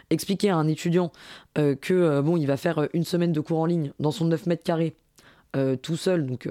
[0.09, 1.11] expliquer à un étudiant
[1.55, 4.63] que bon, il va faire une semaine de cours en ligne dans son 9 mètres
[4.63, 4.95] carrés,
[5.81, 6.47] tout seul, donc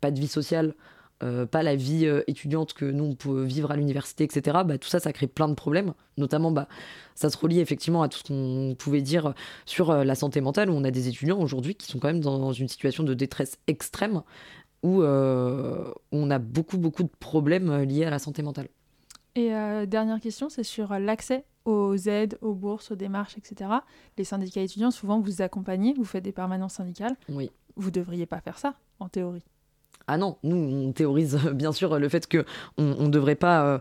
[0.00, 0.74] pas de vie sociale,
[1.22, 4.58] euh, pas la vie euh, étudiante que nous on peut vivre à l'université, etc.
[4.64, 5.92] Bah, tout ça, ça crée plein de problèmes.
[6.16, 6.66] Notamment, bah,
[7.14, 9.34] ça se relie effectivement à tout ce qu'on pouvait dire
[9.66, 12.20] sur euh, la santé mentale, où on a des étudiants aujourd'hui qui sont quand même
[12.20, 14.22] dans une situation de détresse extrême,
[14.82, 18.68] où on a beaucoup, beaucoup de problèmes liés à la santé mentale.
[19.34, 19.50] Et
[19.86, 23.70] dernière question, c'est sur l'accès aux aides, aux bourses, aux démarches, etc.
[24.16, 27.14] Les syndicats étudiants, souvent, vous accompagnez, vous faites des permanences syndicales.
[27.28, 27.50] Oui.
[27.76, 29.44] Vous devriez pas faire ça, en théorie.
[30.06, 32.44] Ah non, nous, on théorise bien sûr le fait qu'on
[32.78, 33.78] on ne devrait pas euh,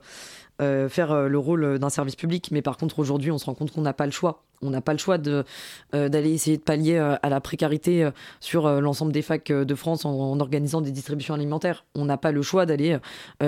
[0.62, 3.54] euh, faire euh, le rôle d'un service public, mais par contre, aujourd'hui, on se rend
[3.54, 4.44] compte qu'on n'a pas le choix.
[4.62, 8.10] On n'a pas le choix d'aller essayer de pallier à la précarité
[8.42, 11.86] sur l'ensemble des facs de France en, organisant des distributions alimentaires.
[11.96, 12.98] On n'a pas le choix d'aller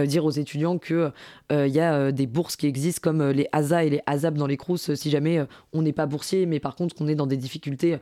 [0.05, 1.11] dire aux étudiants qu'il
[1.51, 4.95] y a des bourses qui existent comme les ASA et les ASAP dans les CROUS
[4.95, 7.97] si jamais on n'est pas boursier, mais par contre qu'on est dans des difficultés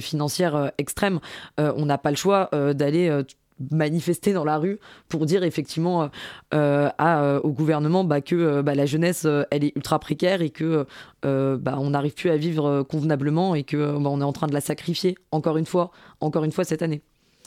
[0.00, 1.20] financières extrêmes.
[1.58, 3.22] on n'a pas le choix d'aller
[3.70, 6.08] manifester dans la rue pour dire effectivement euh,
[6.54, 10.50] euh, à, euh, au gouvernement bah, que bah, la jeunesse elle est ultra précaire et
[10.50, 10.86] que
[11.22, 14.60] bah, on n'arrive plus à vivre convenablement et que on est en train de la
[14.60, 15.90] sacrifier encore une fois
[16.20, 17.02] encore une fois cette année.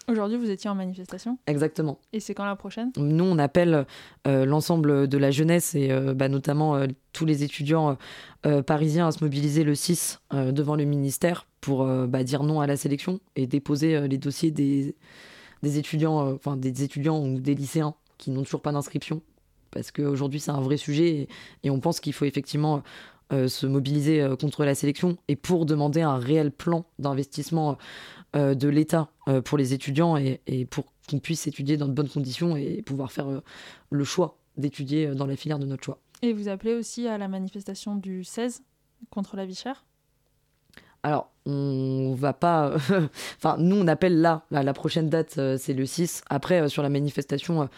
[0.08, 1.38] Aujourd'hui, vous étiez en manifestation?
[1.45, 2.00] Exactement.
[2.13, 2.91] Et c'est quand la prochaine?
[2.98, 3.86] Nous, on appelle
[4.26, 6.82] l'ensemble de la jeunesse et bah, notamment
[7.13, 7.95] tous les étudiants
[8.65, 12.76] parisiens à se mobiliser le 6 devant le ministère pour bah, dire non à la
[12.76, 14.95] sélection et déposer les dossiers des,
[15.63, 19.22] des étudiants, euh, enfin des étudiants ou des lycéens qui n'ont toujours pas d'inscription
[19.72, 21.28] parce qu'aujourd'hui c'est un vrai sujet
[21.63, 22.84] et, on pense qu'il faut effectivement
[23.32, 27.78] se mobiliser contre la sélection et pour demander un réel plan d'investissement
[28.34, 29.12] de l'État
[29.45, 33.12] pour les étudiants et, et pour qu'on puisse étudier dans de bonnes conditions et pouvoir
[33.12, 33.28] faire
[33.91, 36.00] le choix d'étudier dans la filière de notre choix.
[36.24, 38.63] Et vous appelez aussi à la manifestation du 16
[39.10, 39.86] contre la vie chère?
[41.04, 42.76] Alors, on va pas.
[43.38, 46.24] enfin, nous, on appelle là, la prochaine date, euh, c'est le 6.
[46.30, 47.70] Après, euh, sur la manifestation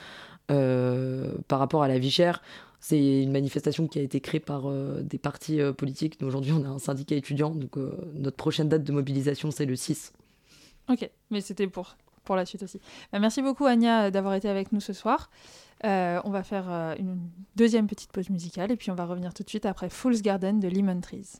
[0.50, 2.42] euh, par rapport à la vie chère,
[2.80, 4.64] c'est une manifestation qui a été créée par
[5.02, 6.18] des partis politiques.
[6.24, 7.76] Aujourd'hui, on a un syndicat étudiant, donc
[8.16, 10.14] notre prochaine date de mobilisation, c'est le 6.
[10.90, 12.82] Ok, mais c'était pour, pour la suite aussi.
[13.12, 15.30] Bah, merci beaucoup, Anya, d'avoir été avec nous ce soir.
[15.84, 17.20] on va faire une
[17.56, 20.60] deuxième petite pause musicale et puis on va revenir tout de suite après Fool's Garden
[20.60, 21.40] de Lemon Trees.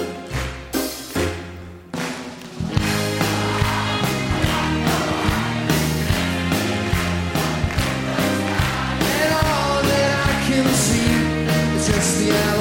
[12.21, 12.60] Yeah.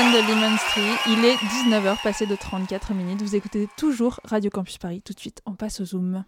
[0.00, 1.12] De Lemon Street.
[1.12, 3.20] Il est 19h passé de 34 minutes.
[3.20, 5.02] Vous écoutez toujours Radio Campus Paris.
[5.04, 6.24] Tout de suite, on passe au Zoom.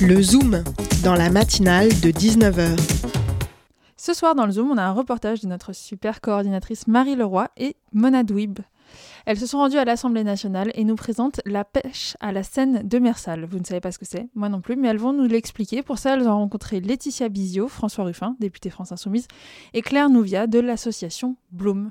[0.00, 0.64] Le Zoom,
[1.04, 2.74] dans la matinale de 19h.
[3.98, 7.50] Ce soir, dans le Zoom, on a un reportage de notre super coordinatrice Marie Leroy
[7.58, 8.60] et Mona Douib.
[9.26, 12.80] Elles se sont rendues à l'Assemblée nationale et nous présentent la pêche à la Seine
[12.82, 13.44] de Mersal.
[13.44, 15.82] Vous ne savez pas ce que c'est, moi non plus, mais elles vont nous l'expliquer.
[15.82, 19.28] Pour ça, elles ont rencontré Laetitia Bizio, François Ruffin, député France Insoumise,
[19.74, 21.90] et Claire Nouvia de l'association Bloom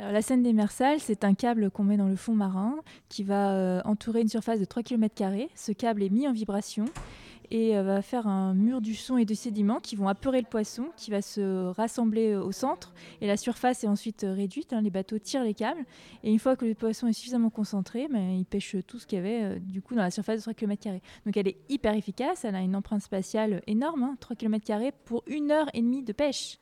[0.00, 2.76] la scène des Mersales, c'est un câble qu'on met dans le fond marin
[3.08, 5.22] qui va euh, entourer une surface de 3 km.
[5.54, 6.86] Ce câble est mis en vibration
[7.50, 10.46] et euh, va faire un mur du son et de sédiments qui vont apeurer le
[10.46, 12.94] poisson, qui va se rassembler euh, au centre.
[13.20, 14.72] Et la surface est ensuite réduite.
[14.72, 15.84] hein, les bateaux tirent les câbles.
[16.24, 19.18] Et une fois que le poisson est suffisamment concentré, ben, il pêche tout ce qu'il
[19.18, 20.88] y avait du coup dans la surface de 3 km.
[21.26, 22.44] Donc elle est hyper efficace.
[22.44, 26.12] Elle a une empreinte spatiale énorme, hein, 3 km pour une heure et demie de
[26.12, 26.58] pêche.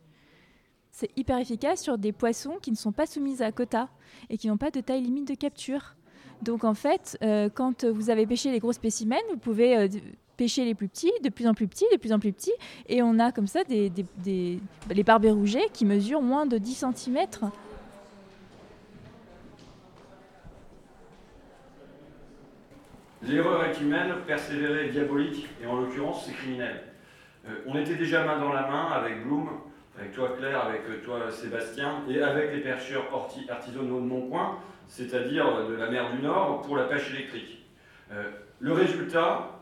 [1.00, 3.88] C'est hyper efficace sur des poissons qui ne sont pas soumis à quota
[4.30, 5.94] et qui n'ont pas de taille limite de capture.
[6.42, 9.86] Donc en fait, euh, quand vous avez pêché les gros spécimens, vous pouvez euh,
[10.36, 12.50] pêcher les plus petits, de plus en plus petits, de plus en plus petits,
[12.88, 14.58] et on a comme ça des, des- des-
[14.92, 15.32] les barbets
[15.72, 17.18] qui mesurent moins de 10 cm.
[23.22, 26.82] L'erreur est humaine, persévérer diabolique, et en l'occurrence, c'est criminel.
[27.48, 29.48] Euh, on était déjà main dans la main avec Bloom,
[29.98, 33.06] avec toi Claire, avec euh, toi Sébastien, et avec les pêcheurs
[33.48, 37.66] artisanaux de Montpoint, c'est-à-dire de la mer du Nord, pour la pêche électrique.
[38.12, 38.30] Euh,
[38.60, 39.60] le résultat,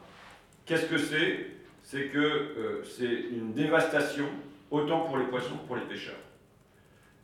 [0.64, 1.50] qu'est-ce que c'est?
[1.82, 4.26] C'est que euh, c'est une dévastation,
[4.70, 6.16] autant pour les poissons que pour les pêcheurs.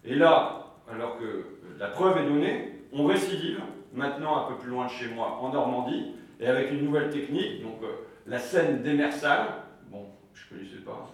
[0.05, 1.45] Et là, alors que
[1.79, 3.61] la preuve est donnée, on récidive,
[3.93, 7.63] maintenant un peu plus loin de chez moi, en Normandie, et avec une nouvelle technique,
[7.63, 7.87] donc euh,
[8.27, 9.49] la scène démersale,
[9.91, 11.12] bon, je connaissais pas.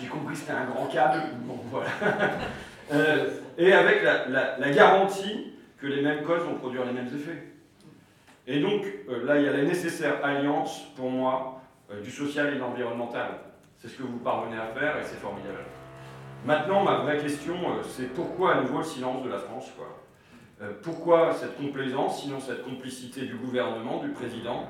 [0.00, 1.90] J'ai compris que c'était un grand câble, bon voilà.
[2.90, 3.28] Euh,
[3.58, 7.52] et avec la, garantie que les mêmes causes vont produire les mêmes effets.
[8.46, 11.60] Et donc euh, là, il y a la nécessaire alliance, pour moi,
[11.90, 13.40] euh, du social et de l'environnemental.
[13.76, 15.66] C'est ce que vous parvenez à faire et c'est formidable.
[16.46, 20.04] Maintenant, ma vraie question, c'est pourquoi à nouveau le silence de la France quoi?
[20.82, 24.64] Pourquoi cette complaisance, sinon cette complicité du gouvernement, du président?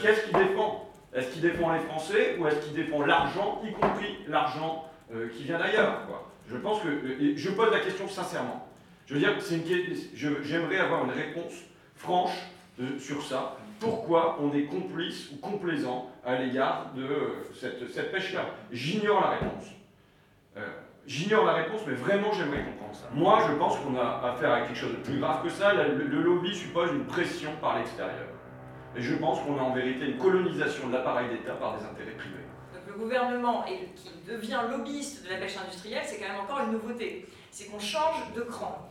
[0.00, 0.87] Qu'est-ce qu'il défend?
[1.14, 4.84] Est-ce qu'il défend les Français ou est-ce qu'il défend l'argent, y compris l'argent
[5.14, 6.02] euh, qui vient d'ailleurs
[6.48, 6.88] Je pense que.
[6.88, 8.68] euh, je pose la question sincèrement.
[9.06, 9.32] Je veux dire,
[10.42, 11.54] j'aimerais avoir une réponse
[11.96, 12.36] franche
[12.80, 13.56] euh, sur ça.
[13.80, 17.06] Pourquoi on est complice ou complaisant à l'égard de
[17.54, 18.44] cette, pêche-là?
[18.70, 19.64] J'ignore la réponse.
[21.06, 23.08] J'ignore la réponse, mais vraiment j'aimerais comprendre ça.
[23.14, 25.72] Moi, je pense qu'on a affaire à quelque chose de plus grave que ça.
[25.72, 28.27] Le lobby suppose une pression par l'extérieur.
[28.96, 32.12] Et je pense qu'on a en vérité une colonisation de l'appareil d'État par des intérêts
[32.16, 32.34] privés.
[32.74, 36.72] Donc le gouvernement qui devient lobbyiste de la pêche industrielle, c'est quand même encore une
[36.72, 37.26] nouveauté.
[37.50, 38.90] C'est qu'on change de cran.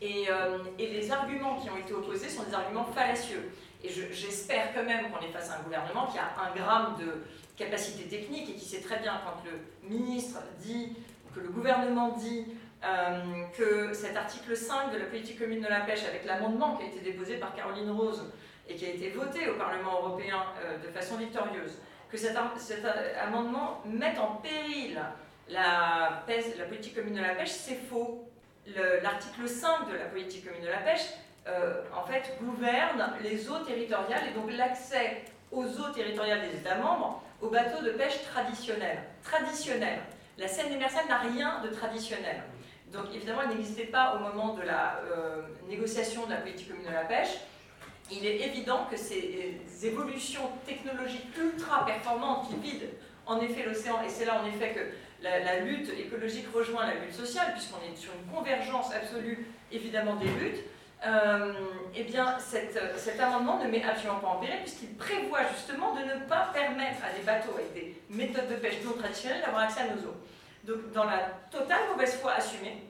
[0.00, 3.50] Et, euh, les arguments qui ont été opposés sont des arguments fallacieux.
[3.82, 6.96] Et je- j'espère quand même qu'on est face à un gouvernement qui a un gramme
[6.98, 7.22] de
[7.56, 10.96] capacité technique et qui sait très bien quand le ministre dit,
[11.34, 12.46] que le gouvernement dit
[12.84, 16.84] euh, que cet article 5 de la politique commune de la pêche, avec l'amendement qui
[16.84, 18.22] a été déposé par Caroline Rose
[18.68, 21.78] et qui a été voté au Parlement européen euh, de façon victorieuse,
[22.10, 22.90] que cet, euh,
[23.22, 25.00] amendement mette en péril
[25.48, 28.24] la, pêche- la politique commune de la pêche, c'est faux.
[28.66, 31.06] Le- L'article 5 de la politique commune de la pêche,
[31.46, 36.74] euh, en fait, gouverne les eaux territoriales et donc l'accès aux eaux territoriales des États
[36.76, 38.98] membres aux bateaux de pêche traditionnels.
[39.22, 40.00] Traditionnels.
[40.36, 42.42] La Seine démersale n'a rien de traditionnel.
[42.92, 45.00] Donc évidemment, elle n'existait pas au moment de la
[45.68, 47.38] négociation de la politique commune de la pêche.
[48.10, 52.86] Il est évident que ces euh, évolutions technologiques ultra performantes qui vident
[53.26, 54.80] en effet l'océan, et c'est là en effet que
[55.22, 60.28] la, lutte écologique rejoint la lutte sociale, puisqu'on est sur une convergence absolue évidemment des
[60.28, 60.64] luttes,
[61.06, 61.52] euh,
[61.94, 66.00] eh bien cet, cet amendement ne met absolument pas en péril, puisqu'il prévoit justement de
[66.00, 69.82] ne pas permettre à des bateaux avec des méthodes de pêche non traditionnelles d'avoir accès
[69.82, 70.16] à nos eaux.
[70.64, 71.18] Donc dans la
[71.50, 72.82] totale mauvaise foi assumée,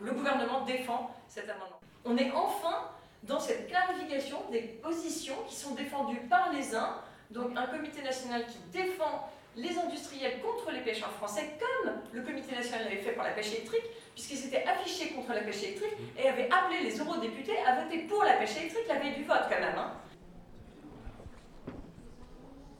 [0.00, 1.80] le gouvernement défend cet amendement.
[2.04, 2.90] On est enfin
[3.24, 6.96] dans cette clarification des positions qui sont défendues par les uns,
[7.30, 12.54] donc un comité national qui défend les industriels contre les pêcheurs français, comme le comité
[12.54, 13.82] national l'avait fait pour la pêche électrique,
[14.14, 18.22] puisqu'ils s'étaient affichés contre la pêche électrique et avaient appelé les eurodéputés à voter pour
[18.22, 19.76] la pêche électrique la veille du vote quand même.
[19.76, 19.92] hein.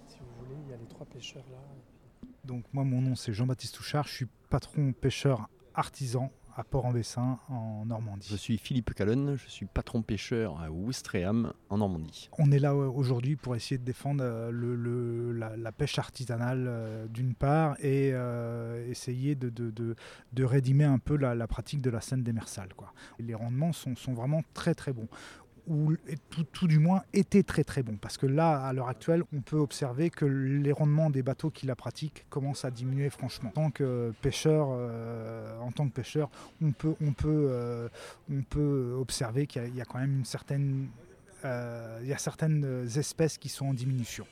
[0.06, 1.58] Si vous voulez, il y a les trois pêcheurs là.
[2.44, 7.84] Donc moi mon nom c'est Jean-Baptiste Touchard, je suis patron pêcheur artisan à Port-en-Bessin en
[7.86, 8.26] Normandie.
[8.28, 12.28] Je suis Philippe Calonne, je suis patron pêcheur à Ouistreham en Normandie.
[12.36, 16.00] On est là euh, aujourd'hui pour essayer de défendre euh, le, le- la, la pêche
[16.00, 19.94] artisanale euh, d'une part et euh, essayer de, de, de,
[20.32, 22.74] de rédimer un peu la, la pratique de la scène démersale.
[22.76, 22.92] Quoi.
[23.20, 25.08] Les rendements sont, sont vraiment très très bons
[25.68, 25.94] ou
[26.52, 29.58] tout, du moins étaient très très bons parce que là à l'heure actuelle on peut
[29.58, 33.50] observer que les rendements des bateaux qui la pratiquent commencent à diminuer franchement.
[33.50, 36.30] En tant que pêcheur, euh, en tant que pêcheur,
[36.62, 36.94] on peut
[37.30, 37.88] euh,
[38.98, 40.88] observer qu'il y a- quand même une certaine
[41.44, 44.26] euh, certaines espèces qui sont en diminution.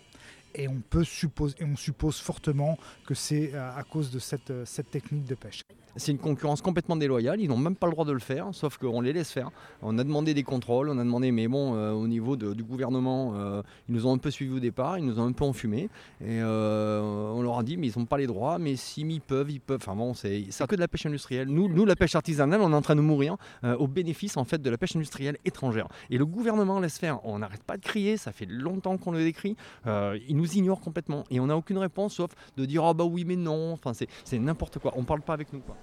[0.54, 5.34] Et on peut suppose, on suppose fortement que c'est à cause de cette technique de
[5.34, 5.60] pêche.
[5.96, 7.40] C'est une concurrence complètement déloyale.
[7.40, 9.50] Ils n'ont même pas le droit de le faire, sauf qu'on les laisse faire.
[9.82, 13.32] On a demandé des contrôles, on a demandé, mais bon, euh, au niveau du gouvernement,
[13.34, 15.88] euh, ils nous ont un peu suivis au départ, ils nous ont un peu enfumés.
[16.20, 17.00] Et euh,
[17.34, 19.80] on leur a dit, mais ils n'ont pas les droits, mais ils peuvent, ils peuvent.
[19.80, 21.48] Enfin bon, c'est que de la pêche industrielle.
[21.48, 24.60] Nous, nous, la pêche artisanale, on est en train de mourir au bénéfice en fait
[24.60, 25.88] de la pêche industrielle étrangère.
[26.10, 27.24] Et le gouvernement laisse faire.
[27.24, 29.56] On n'arrête pas de crier, ça fait longtemps qu'on le décrit.
[29.86, 33.04] Euh, il nous ignore complètement et on n'a aucune réponse sauf de dire ah bah
[33.04, 33.72] oui mais non.
[33.72, 34.92] Enfin c'est c'est n'importe quoi.
[34.96, 35.76] On parle pas avec nous quoi.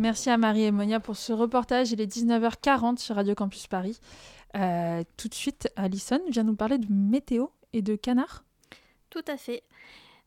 [0.00, 1.92] Merci à Marie et Monia pour ce reportage.
[1.92, 4.00] Il est 19h40 sur Radio Campus Paris.
[4.56, 8.42] Euh, tout de suite, Alison vient nous parler de météo et de canard.
[9.10, 9.62] Tout à fait.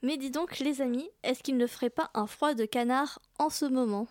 [0.04, 3.50] Mais dis donc, les amis, est-ce qu'il ne ferait pas un froid de canard en
[3.50, 4.08] ce moment?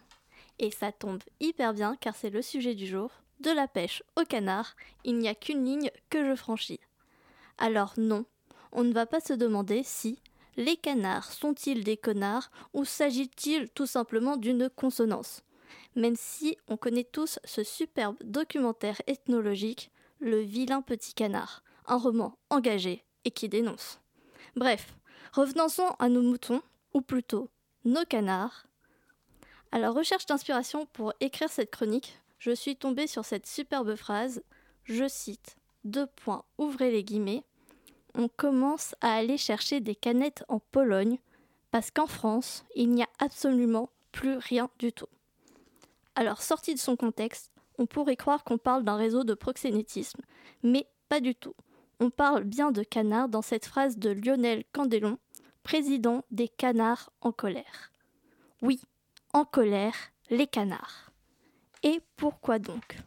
[0.59, 3.13] Et ça tombe hyper bien car c'est le sujet du jour.
[3.39, 6.81] De la pêche au canard, il n'y a qu'une ligne que je franchis.
[7.59, 8.25] Alors non,
[8.73, 10.19] on ne va pas se demander si
[10.57, 15.45] les canards sont-ils des connards ou s'agit-il tout simplement d'une consonance?
[15.95, 19.91] Même si on connaît tous ce superbe documentaire ethnologique,
[20.21, 23.99] Le vilain petit canard, un roman engagé et qui dénonce.
[24.55, 24.95] Bref,
[25.33, 26.63] revenons-en à nos moutons,
[26.95, 27.51] ou plutôt
[27.85, 28.67] nos canards.
[29.73, 34.43] À la recherche d'inspiration pour écrire cette chronique, je suis tombée sur cette superbe phrase,
[34.85, 37.45] je cite, deux points, ouvrez les guillemets,
[38.15, 41.19] on commence à aller chercher des canettes en Pologne,
[41.71, 45.09] parce qu'en France, il n'y a absolument plus rien du tout.
[46.15, 50.21] Alors, sorti de son contexte, on pourrait croire qu'on parle d'un réseau de proxénétisme,
[50.63, 51.55] mais pas du tout.
[52.01, 55.19] On parle bien de canards dans cette phrase de Lionel Candélon,
[55.63, 57.93] président des canards en colère.
[58.61, 58.81] Oui,
[59.33, 59.95] en colère,
[60.31, 61.13] les canards.
[61.83, 62.99] Et pourquoi donc?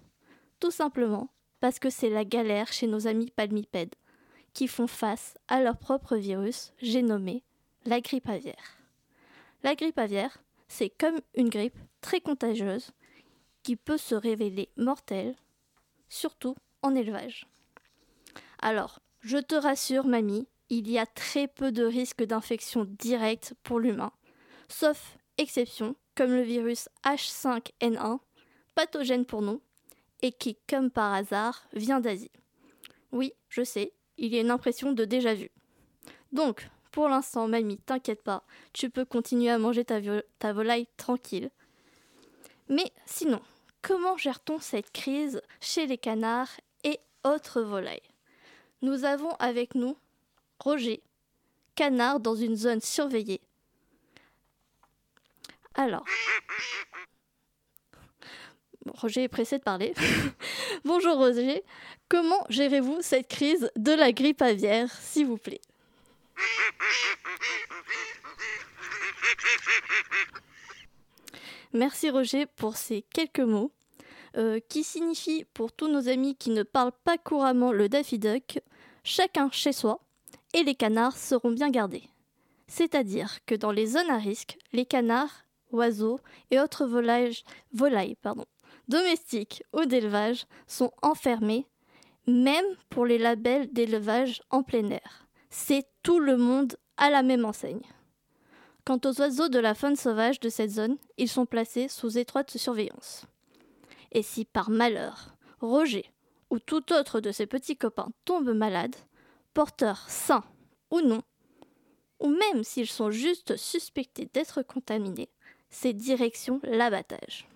[0.59, 1.29] Tout simplement
[1.59, 3.95] parce que c'est la galère chez nos amis palmipèdes,
[4.53, 7.43] qui font face à leur propre virus, j'ai nommé
[7.85, 8.77] la grippe aviaire.
[9.63, 10.37] La grippe aviaire,
[10.67, 12.91] c'est comme une grippe très contagieuse
[13.63, 15.35] qui peut se révéler mortelle,
[16.09, 17.47] surtout en élevage.
[18.59, 23.79] Alors, je te rassure, mamie, il y a très peu de risques d'infection directe pour
[23.79, 24.11] l'humain,
[24.67, 28.19] sauf exception, comme le virus H5N1,
[28.73, 29.61] pathogène pour nous,
[30.21, 32.31] et qui, comme par hasard, vient d'Asie.
[33.11, 35.49] Oui, je sais, il y a une impression de déjà vu.
[36.31, 38.41] Donc, pour l'instant, mamie, t'inquiète pas,
[38.71, 41.51] tu peux continuer à manger ta, vo- ta volaille tranquille.
[42.69, 43.41] Mais sinon,
[43.81, 46.51] comment gère-t-on cette crise chez les canards
[46.85, 47.99] et autres volailles?
[48.81, 49.97] Nous avons avec nous
[50.59, 51.03] Roger,
[51.75, 53.41] canard dans une zone surveillée.
[55.73, 56.05] Alors,
[58.85, 59.93] Roger est pressé de parler.
[60.85, 61.61] Bonjour Roger,
[62.07, 65.59] comment gérez-vous cette crise de la grippe aviaire, s'il vous plaît?
[71.73, 73.71] Merci Roger pour ces quelques mots
[74.37, 78.59] euh, qui signifient pour tous nos amis qui ne parlent pas couramment le Daffy Duck,
[79.03, 79.99] chacun chez soi
[80.53, 82.09] et les canards seront bien gardés.
[82.67, 86.19] C'est-à-dire que dans les zones à risque, les canards, oiseaux
[86.51, 88.17] et autres volailles, volailles
[88.87, 91.67] domestiques ou d'élevage sont enfermés,
[92.27, 95.24] même pour les labels d'élevage en plein air.
[95.49, 97.85] C'est tout le monde à la même enseigne.
[98.85, 102.55] Quant aux oiseaux de la faune sauvage de cette zone, ils sont placés sous étroite
[102.57, 103.25] surveillance.
[104.11, 106.11] Et si par malheur, Roger
[106.51, 108.95] ou tout autre de ses petits copains tombe malade,
[109.53, 110.43] porteurs sains
[110.91, 111.23] ou non,
[112.19, 115.29] ou même s'ils sont juste suspectés d'être contaminés,
[115.69, 117.47] c'est direction l'abattage.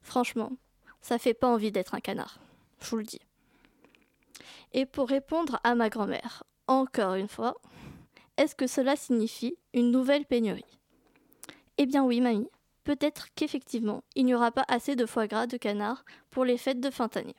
[0.00, 0.52] Franchement,
[1.00, 2.40] ça fait pas envie d'être un canard,
[2.80, 3.20] je vous le dis.
[4.72, 7.56] Et pour répondre à ma grand-mère, encore une fois,
[8.36, 10.78] est-ce que cela signifie une nouvelle pénurie?
[11.78, 12.50] Eh bien oui, mamie,
[12.84, 16.80] peut-être qu'effectivement, il n'y aura pas assez de foie gras de canard pour les fêtes
[16.80, 17.36] de fin d'année.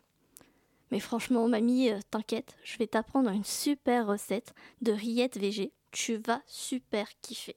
[0.92, 5.72] Mais franchement, mamie, euh, t'inquiète, je vais t'apprendre une super recette de rillettes végé.
[5.92, 7.56] Tu vas super kiffer.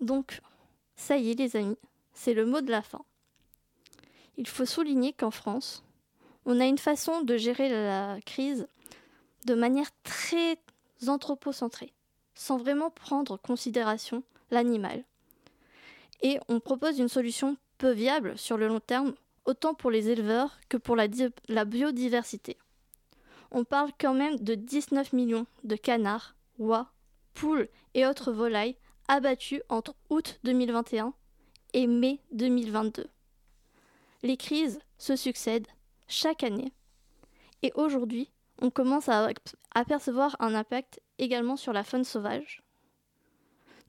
[0.00, 0.40] Donc,
[0.96, 1.78] ça y est les amis,
[2.12, 3.04] c'est le mot de la fin.
[4.36, 5.84] Il faut souligner qu'en France,
[6.46, 8.66] on a une façon de gérer la crise
[9.44, 10.58] de manière très
[11.06, 11.92] anthropocentrée,
[12.34, 15.04] sans vraiment prendre en considération l'animal.
[16.22, 19.14] Et on propose une solution peu viable sur le long terme,
[19.44, 21.06] autant pour les éleveurs que pour la,
[21.48, 22.56] la biodiversité.
[23.50, 26.88] On parle quand même de 19 millions de canards, oies,
[27.34, 28.76] poules et autres volailles
[29.08, 31.12] abattus entre août 2021
[31.74, 33.06] et mai 2022.
[34.22, 35.66] Les crises se succèdent
[36.08, 36.72] chaque année
[37.62, 38.30] et aujourd'hui,
[38.60, 39.28] on commence à
[39.74, 42.62] apercevoir un impact également sur la faune sauvage.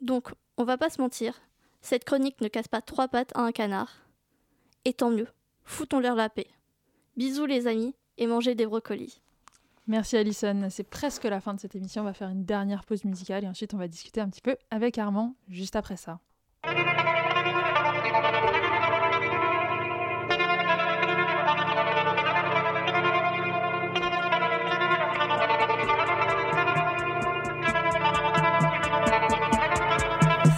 [0.01, 1.41] Donc, on va pas se mentir,
[1.81, 3.93] Cette chronique ne casse pas trois pattes à un canard.
[4.85, 5.27] Et tant mieux,
[5.63, 6.47] foutons-leur la paix.
[7.15, 9.21] Bisous les amis et mangez des brocolis.
[9.87, 12.01] Merci Alison, c'est presque la fin de cette émission.
[12.01, 14.57] On va faire une dernière pause musicale et ensuite on va discuter un petit peu
[14.71, 16.19] avec Armand juste après ça.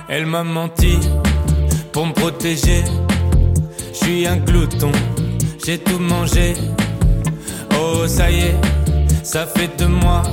[0.10, 0.98] Elle m'a menti
[1.92, 2.84] pour me protéger.
[3.92, 4.92] Je suis un glouton,
[5.66, 6.54] j'ai tout mangé.
[7.74, 8.56] Oh, ça y est,
[9.24, 10.24] ça fait de moi.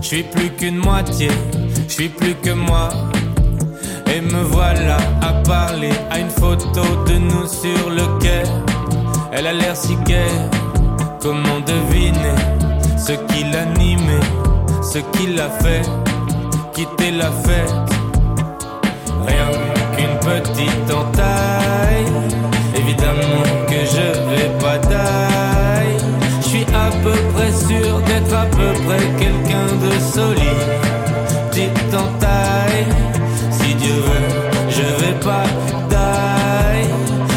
[0.00, 1.28] Je suis plus qu'une moitié,
[1.86, 2.88] je suis plus que moi.
[4.06, 8.42] Et me voilà à parler à une photo de nous sur le quai.
[9.32, 10.48] Elle a l'air si gaie,
[11.20, 12.36] comment deviner
[12.96, 14.26] ce qui l'animait,
[14.82, 15.82] ce qui l'a fait?
[16.72, 17.93] Quitter la fête.
[19.26, 19.50] Rien
[19.96, 22.06] qu'une petite entaille,
[22.76, 25.96] évidemment que je vais pas taille.
[26.40, 30.64] Je suis à peu près sûr d'être à peu près quelqu'un de solide.
[31.50, 32.86] Petite entaille,
[33.50, 35.44] si Dieu veut, je vais pas
[35.88, 36.88] taille.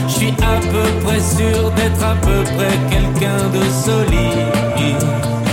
[0.07, 4.97] Je suis à peu près sûr d'être à peu près quelqu'un de solide.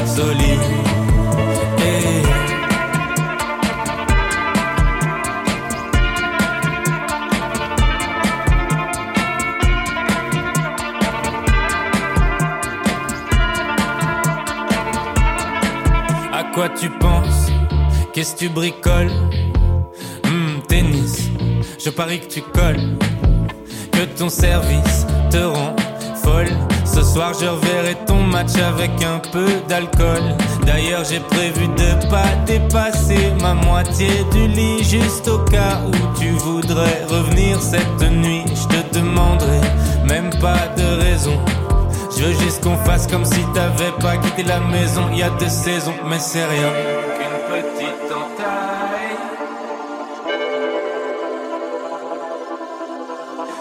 [0.07, 0.84] Solide.
[16.85, 17.51] Tu penses?
[18.13, 19.11] Qu'est-ce que tu bricoles?
[20.25, 21.31] Hmm, Tennis,
[21.83, 22.99] je parie que tu colles.
[23.91, 25.75] Que ton service te rend
[26.23, 26.53] folle.
[26.85, 30.25] Ce soir, je reverrai ton match avec un peu d'alcool.
[30.67, 36.29] D'ailleurs, j'ai prévu de pas dépasser ma moitié du lit, juste au cas où tu
[36.33, 38.45] voudrais revenir cette nuit.
[38.47, 39.61] Je te demanderai
[40.07, 41.41] même pas de raison.
[42.17, 45.31] Je veux juste qu'on fasse comme si t'avais pas quitté la maison il y a
[45.31, 46.71] deux saisons, mais c'est rien
[47.17, 49.17] qu'une petite entaille.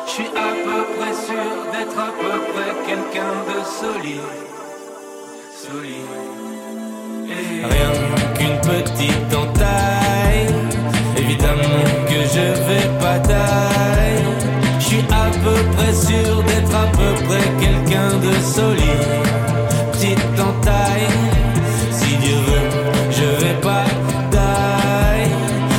[0.06, 4.22] Je suis à peu près sûr d'être à peu près quelqu'un de solide.
[5.56, 6.14] Solide.
[7.28, 7.92] Et Rien
[8.36, 10.54] qu'une petite entaille.
[11.18, 13.73] Évidemment que je vais pas taille.
[15.44, 19.10] À peu près sûr d'être à peu près quelqu'un de solide.
[19.92, 21.10] Petite entaille.
[21.92, 23.84] Si Dieu veut, je vais pas
[24.32, 25.28] taille.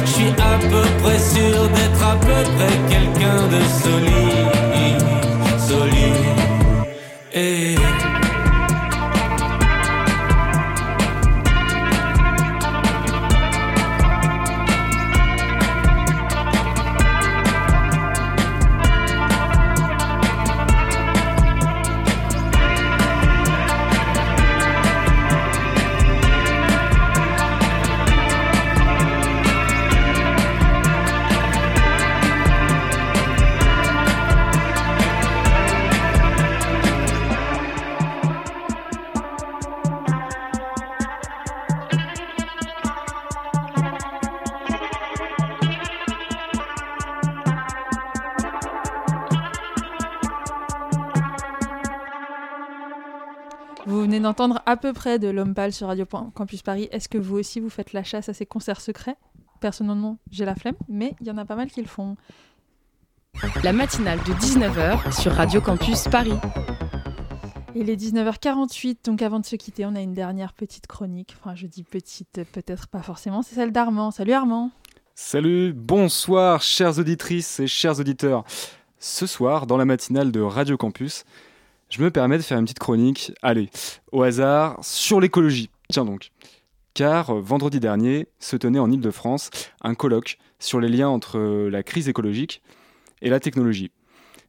[0.04, 4.13] Je suis à peu près sûr d'être à peu près quelqu'un de solide.
[54.14, 56.88] Venez d'entendre à peu près de l'homme pâle sur Radio Campus Paris.
[56.92, 59.16] Est-ce que vous aussi vous faites la chasse à ces concerts secrets?
[59.60, 62.16] Personnellement, j'ai la flemme, mais il y en a pas mal qui le font.
[63.64, 66.34] La matinale de 19h sur Radio Campus Paris.
[67.74, 71.34] Il est 19h48, donc avant de se quitter, on a une dernière petite chronique.
[71.40, 74.12] Enfin, je dis petite, peut-être pas forcément, c'est celle d'Armand.
[74.12, 74.70] Salut Armand
[75.16, 78.44] Salut, bonsoir chères auditrices et chers auditeurs.
[79.00, 81.24] Ce soir, dans la matinale de Radio Campus,
[81.90, 83.70] je me permets de faire une petite chronique, allez,
[84.12, 85.70] au hasard, sur l'écologie.
[85.88, 86.30] Tiens donc.
[86.94, 89.50] Car euh, vendredi dernier se tenait en Ile-de-France
[89.82, 92.62] un colloque sur les liens entre euh, la crise écologique
[93.20, 93.90] et la technologie.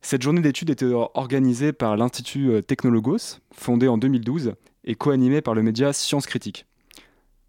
[0.02, 5.56] Cette journée d'études était organisée par l'Institut euh, Technologos, fondé en 2012 et co-animée par
[5.56, 6.68] le média Science Critique.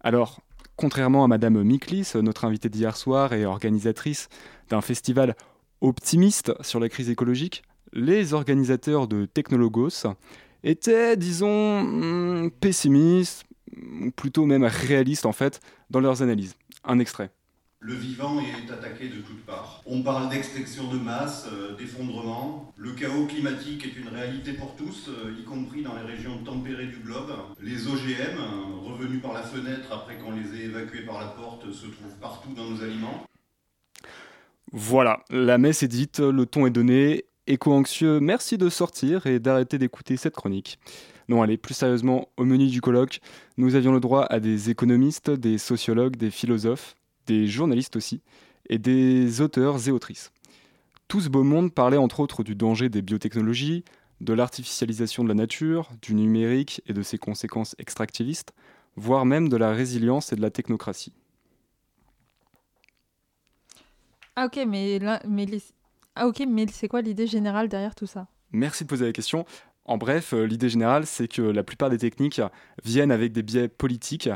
[0.01, 0.41] Alors,
[0.75, 4.29] contrairement à Madame Miklis, notre invitée d'hier soir et organisatrice
[4.69, 5.35] d'un festival
[5.81, 7.61] optimiste sur la crise écologique,
[7.93, 10.05] les organisateurs de Technologos
[10.63, 13.45] étaient, disons, hmm, pessimistes,
[14.01, 15.59] ou plutôt même réalistes en fait,
[15.89, 16.55] dans leurs analyses.
[16.83, 17.31] Un extrait.
[17.79, 19.83] Le vivant est attaqué de toutes parts.
[19.85, 22.73] On parle d'extinction de masse, euh, d'effondrement.
[22.75, 26.87] Le chaos climatique est une réalité pour tous, euh, y compris dans les régions tempérées
[26.87, 27.31] du globe.
[27.61, 31.71] Les OGM, euh, revenus par la fenêtre après qu'on les ait évacués par la porte,
[31.71, 33.23] se trouvent partout dans nos aliments.
[34.71, 37.25] Voilà, la messe est dite, le ton est donné.
[37.47, 40.79] Éco-anxieux, merci de sortir et d'arrêter d'écouter cette chronique.
[41.29, 43.21] Non, allez, plus sérieusement, au menu du colloque,
[43.57, 46.95] nous avions le droit à des économistes, des sociologues, des philosophes,
[47.25, 48.21] des journalistes aussi,
[48.69, 50.31] et des auteurs et autrices.
[51.07, 53.85] Tout ce beau monde parlait entre autres du danger des biotechnologies,
[54.19, 58.53] de l'artificialisation de la nature, du numérique et de ses conséquences extractivistes,
[58.97, 61.13] voire même de la résilience et de la technocratie.
[64.35, 65.21] Ah ok, mais là,
[66.17, 68.27] ah ok, mais c'est quoi l'idée générale derrière tout ça?
[68.51, 69.45] Merci de poser la question.
[69.85, 72.41] En bref, euh, l'idée générale, c'est que la plupart des techniques
[72.83, 74.29] viennent avec des biais politiques,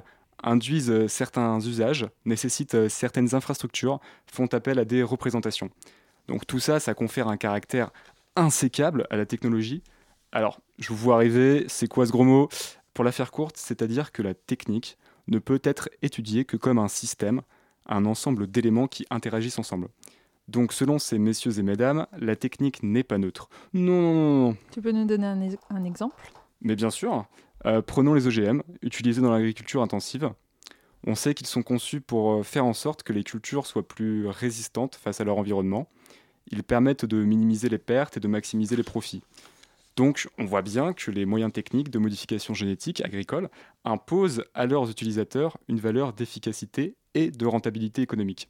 [0.44, 5.70] induisent euh, certains usages, nécessitent euh, certaines infrastructures, font appel à des représentations.
[6.28, 7.92] Donc tout ça, ça confère un caractère
[8.36, 9.84] insécable à la technologie.
[10.32, 12.48] Alors, je vous vois arriver, c'est quoi ce gros mot?
[12.94, 16.88] Pour la faire courte, c'est-à-dire que la technique ne peut être étudiée que comme un
[16.88, 17.42] système,
[17.88, 19.88] un ensemble d'éléments qui interagissent ensemble.
[20.52, 23.48] Donc selon ces messieurs et mesdames, la technique n'est pas neutre.
[23.74, 24.58] Non, non, non, non.
[24.72, 26.16] Tu peux nous donner un, ex- un exemple?
[26.60, 27.26] Mais bien sûr,
[27.66, 30.30] euh, prenons les OGM, utilisés dans l'agriculture intensive.
[31.08, 34.28] On sait qu'ils sont conçus pour euh, faire en sorte que les cultures soient plus
[34.28, 35.88] résistantes face à leur environnement.
[36.52, 39.24] Ils permettent de minimiser les pertes et de maximiser les profits.
[39.96, 43.50] Donc on voit bien que les moyens techniques de modification génétique agricole
[43.86, 48.50] imposent à leurs utilisateurs une valeur d'efficacité et de rentabilité économique.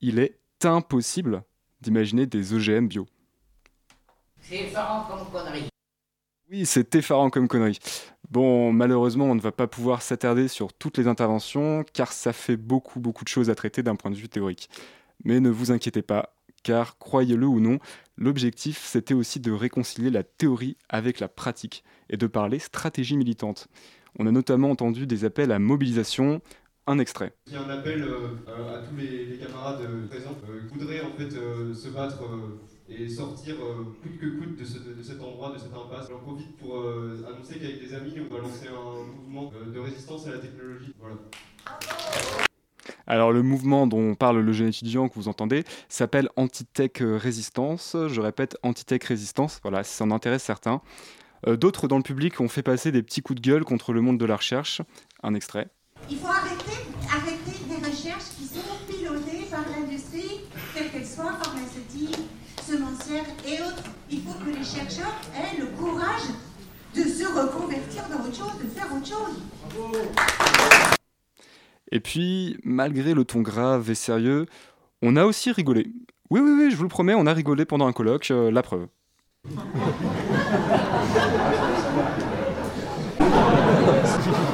[0.00, 1.42] Il est impossible
[1.80, 3.06] d'imaginer des OGM bio.
[4.40, 5.68] C'est effarant comme connerie.
[6.50, 7.78] Oui, c'est effarant comme connerie.
[8.30, 12.56] Bon, malheureusement, on ne va pas pouvoir s'attarder sur toutes les interventions, car ça fait
[12.56, 14.68] beaucoup, beaucoup de choses à traiter d'un point de vue théorique.
[15.24, 17.78] Mais ne vous inquiétez pas, car croyez-le ou non,
[18.16, 23.68] l'objectif, c'était aussi de réconcilier la théorie avec la pratique, et de parler stratégie militante.
[24.18, 26.40] On a notamment entendu des appels à mobilisation,
[26.86, 27.34] un extrait.
[27.46, 28.36] Il y a un appel euh,
[28.68, 32.22] à tous les, les camarades euh, présents euh, qui voudraient en fait euh, se battre
[32.24, 32.58] euh,
[32.88, 33.56] et sortir
[34.02, 36.08] coûte que coûte de, ce- de cet endroit, de cette impasse.
[36.10, 40.30] J'en profite pour annoncer qu'avec des amis, on va lancer un mouvement de résistance à
[40.32, 40.94] la technologie.
[40.98, 41.16] Voilà.
[43.06, 47.96] Alors le mouvement dont parle le jeune étudiant que vous entendez s'appelle Antitech Résistance.
[48.08, 50.80] Je répète, Antitech Résistance, voilà, si ça en intéresse certains.
[51.46, 54.18] D'autres dans le public ont fait passer des petits coups de gueule contre le monde
[54.18, 54.80] de la recherche.
[55.22, 55.68] Un extrait.
[56.10, 60.42] Il faut arrêter, arrêter des recherches qui sont pilotées par l'industrie,
[60.74, 62.18] quelle qu'elle soit, pharmaceutique,
[62.62, 63.84] semencière et autres.
[64.10, 66.28] Il faut que les chercheurs aient le courage
[66.94, 69.38] de se reconvertir dans autre chose, de faire autre chose.
[71.90, 74.44] Et puis, malgré le ton grave et sérieux,
[75.00, 75.90] on a aussi rigolé.
[76.30, 78.62] Oui, oui, oui, je vous le promets, on a rigolé pendant un colloque, euh, la
[78.62, 78.88] preuve.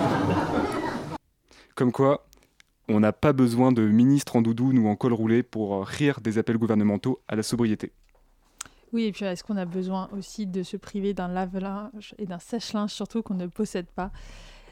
[1.81, 2.27] Comme quoi,
[2.89, 6.21] on n'a pas besoin de ministres en doudoune ou en col roulé pour euh, rire
[6.21, 7.95] des appels gouvernementaux à la sobriété.
[8.93, 12.39] Oui, et puis est-ce qu'on a besoin aussi de se priver d'un lave-linge et d'un
[12.39, 14.11] sèche-linge, surtout qu'on ne possède pas?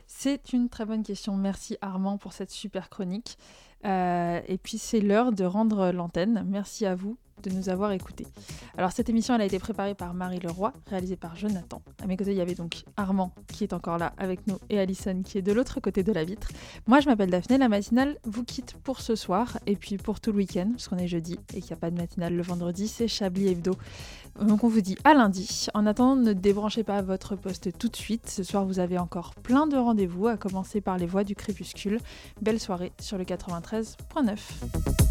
[0.07, 1.35] C'est une très bonne question.
[1.35, 3.39] Merci Armand pour cette super chronique.
[3.85, 6.45] Euh, et puis c'est l'heure de rendre l'antenne.
[6.47, 8.27] Merci à vous de nous avoir écoutés.
[8.77, 11.83] Alors cette émission, elle a été préparée par Marie Leroy, réalisée par Jonathan.
[12.03, 14.79] À mes côtés, il y avait donc Armand qui est encore là avec nous et
[14.79, 16.49] Alison qui est de l'autre côté de la vitre.
[16.87, 17.59] Moi, je m'appelle Daphné.
[17.59, 20.99] La matinale vous quitte pour ce soir et puis pour tout le week-end, parce qu'on
[20.99, 23.73] est jeudi et qu'il n'y a pas de matinale le vendredi, c'est Chablis Hebdo.
[24.41, 25.67] Donc on vous dit à lundi.
[25.75, 28.29] En attendant, ne débranchez pas votre poste tout de suite.
[28.29, 31.99] Ce soir, vous avez encore plein de rendez-vous, à commencer par les voix du crépuscule.
[32.41, 33.25] Belle soirée sur le
[33.69, 35.08] 93.9.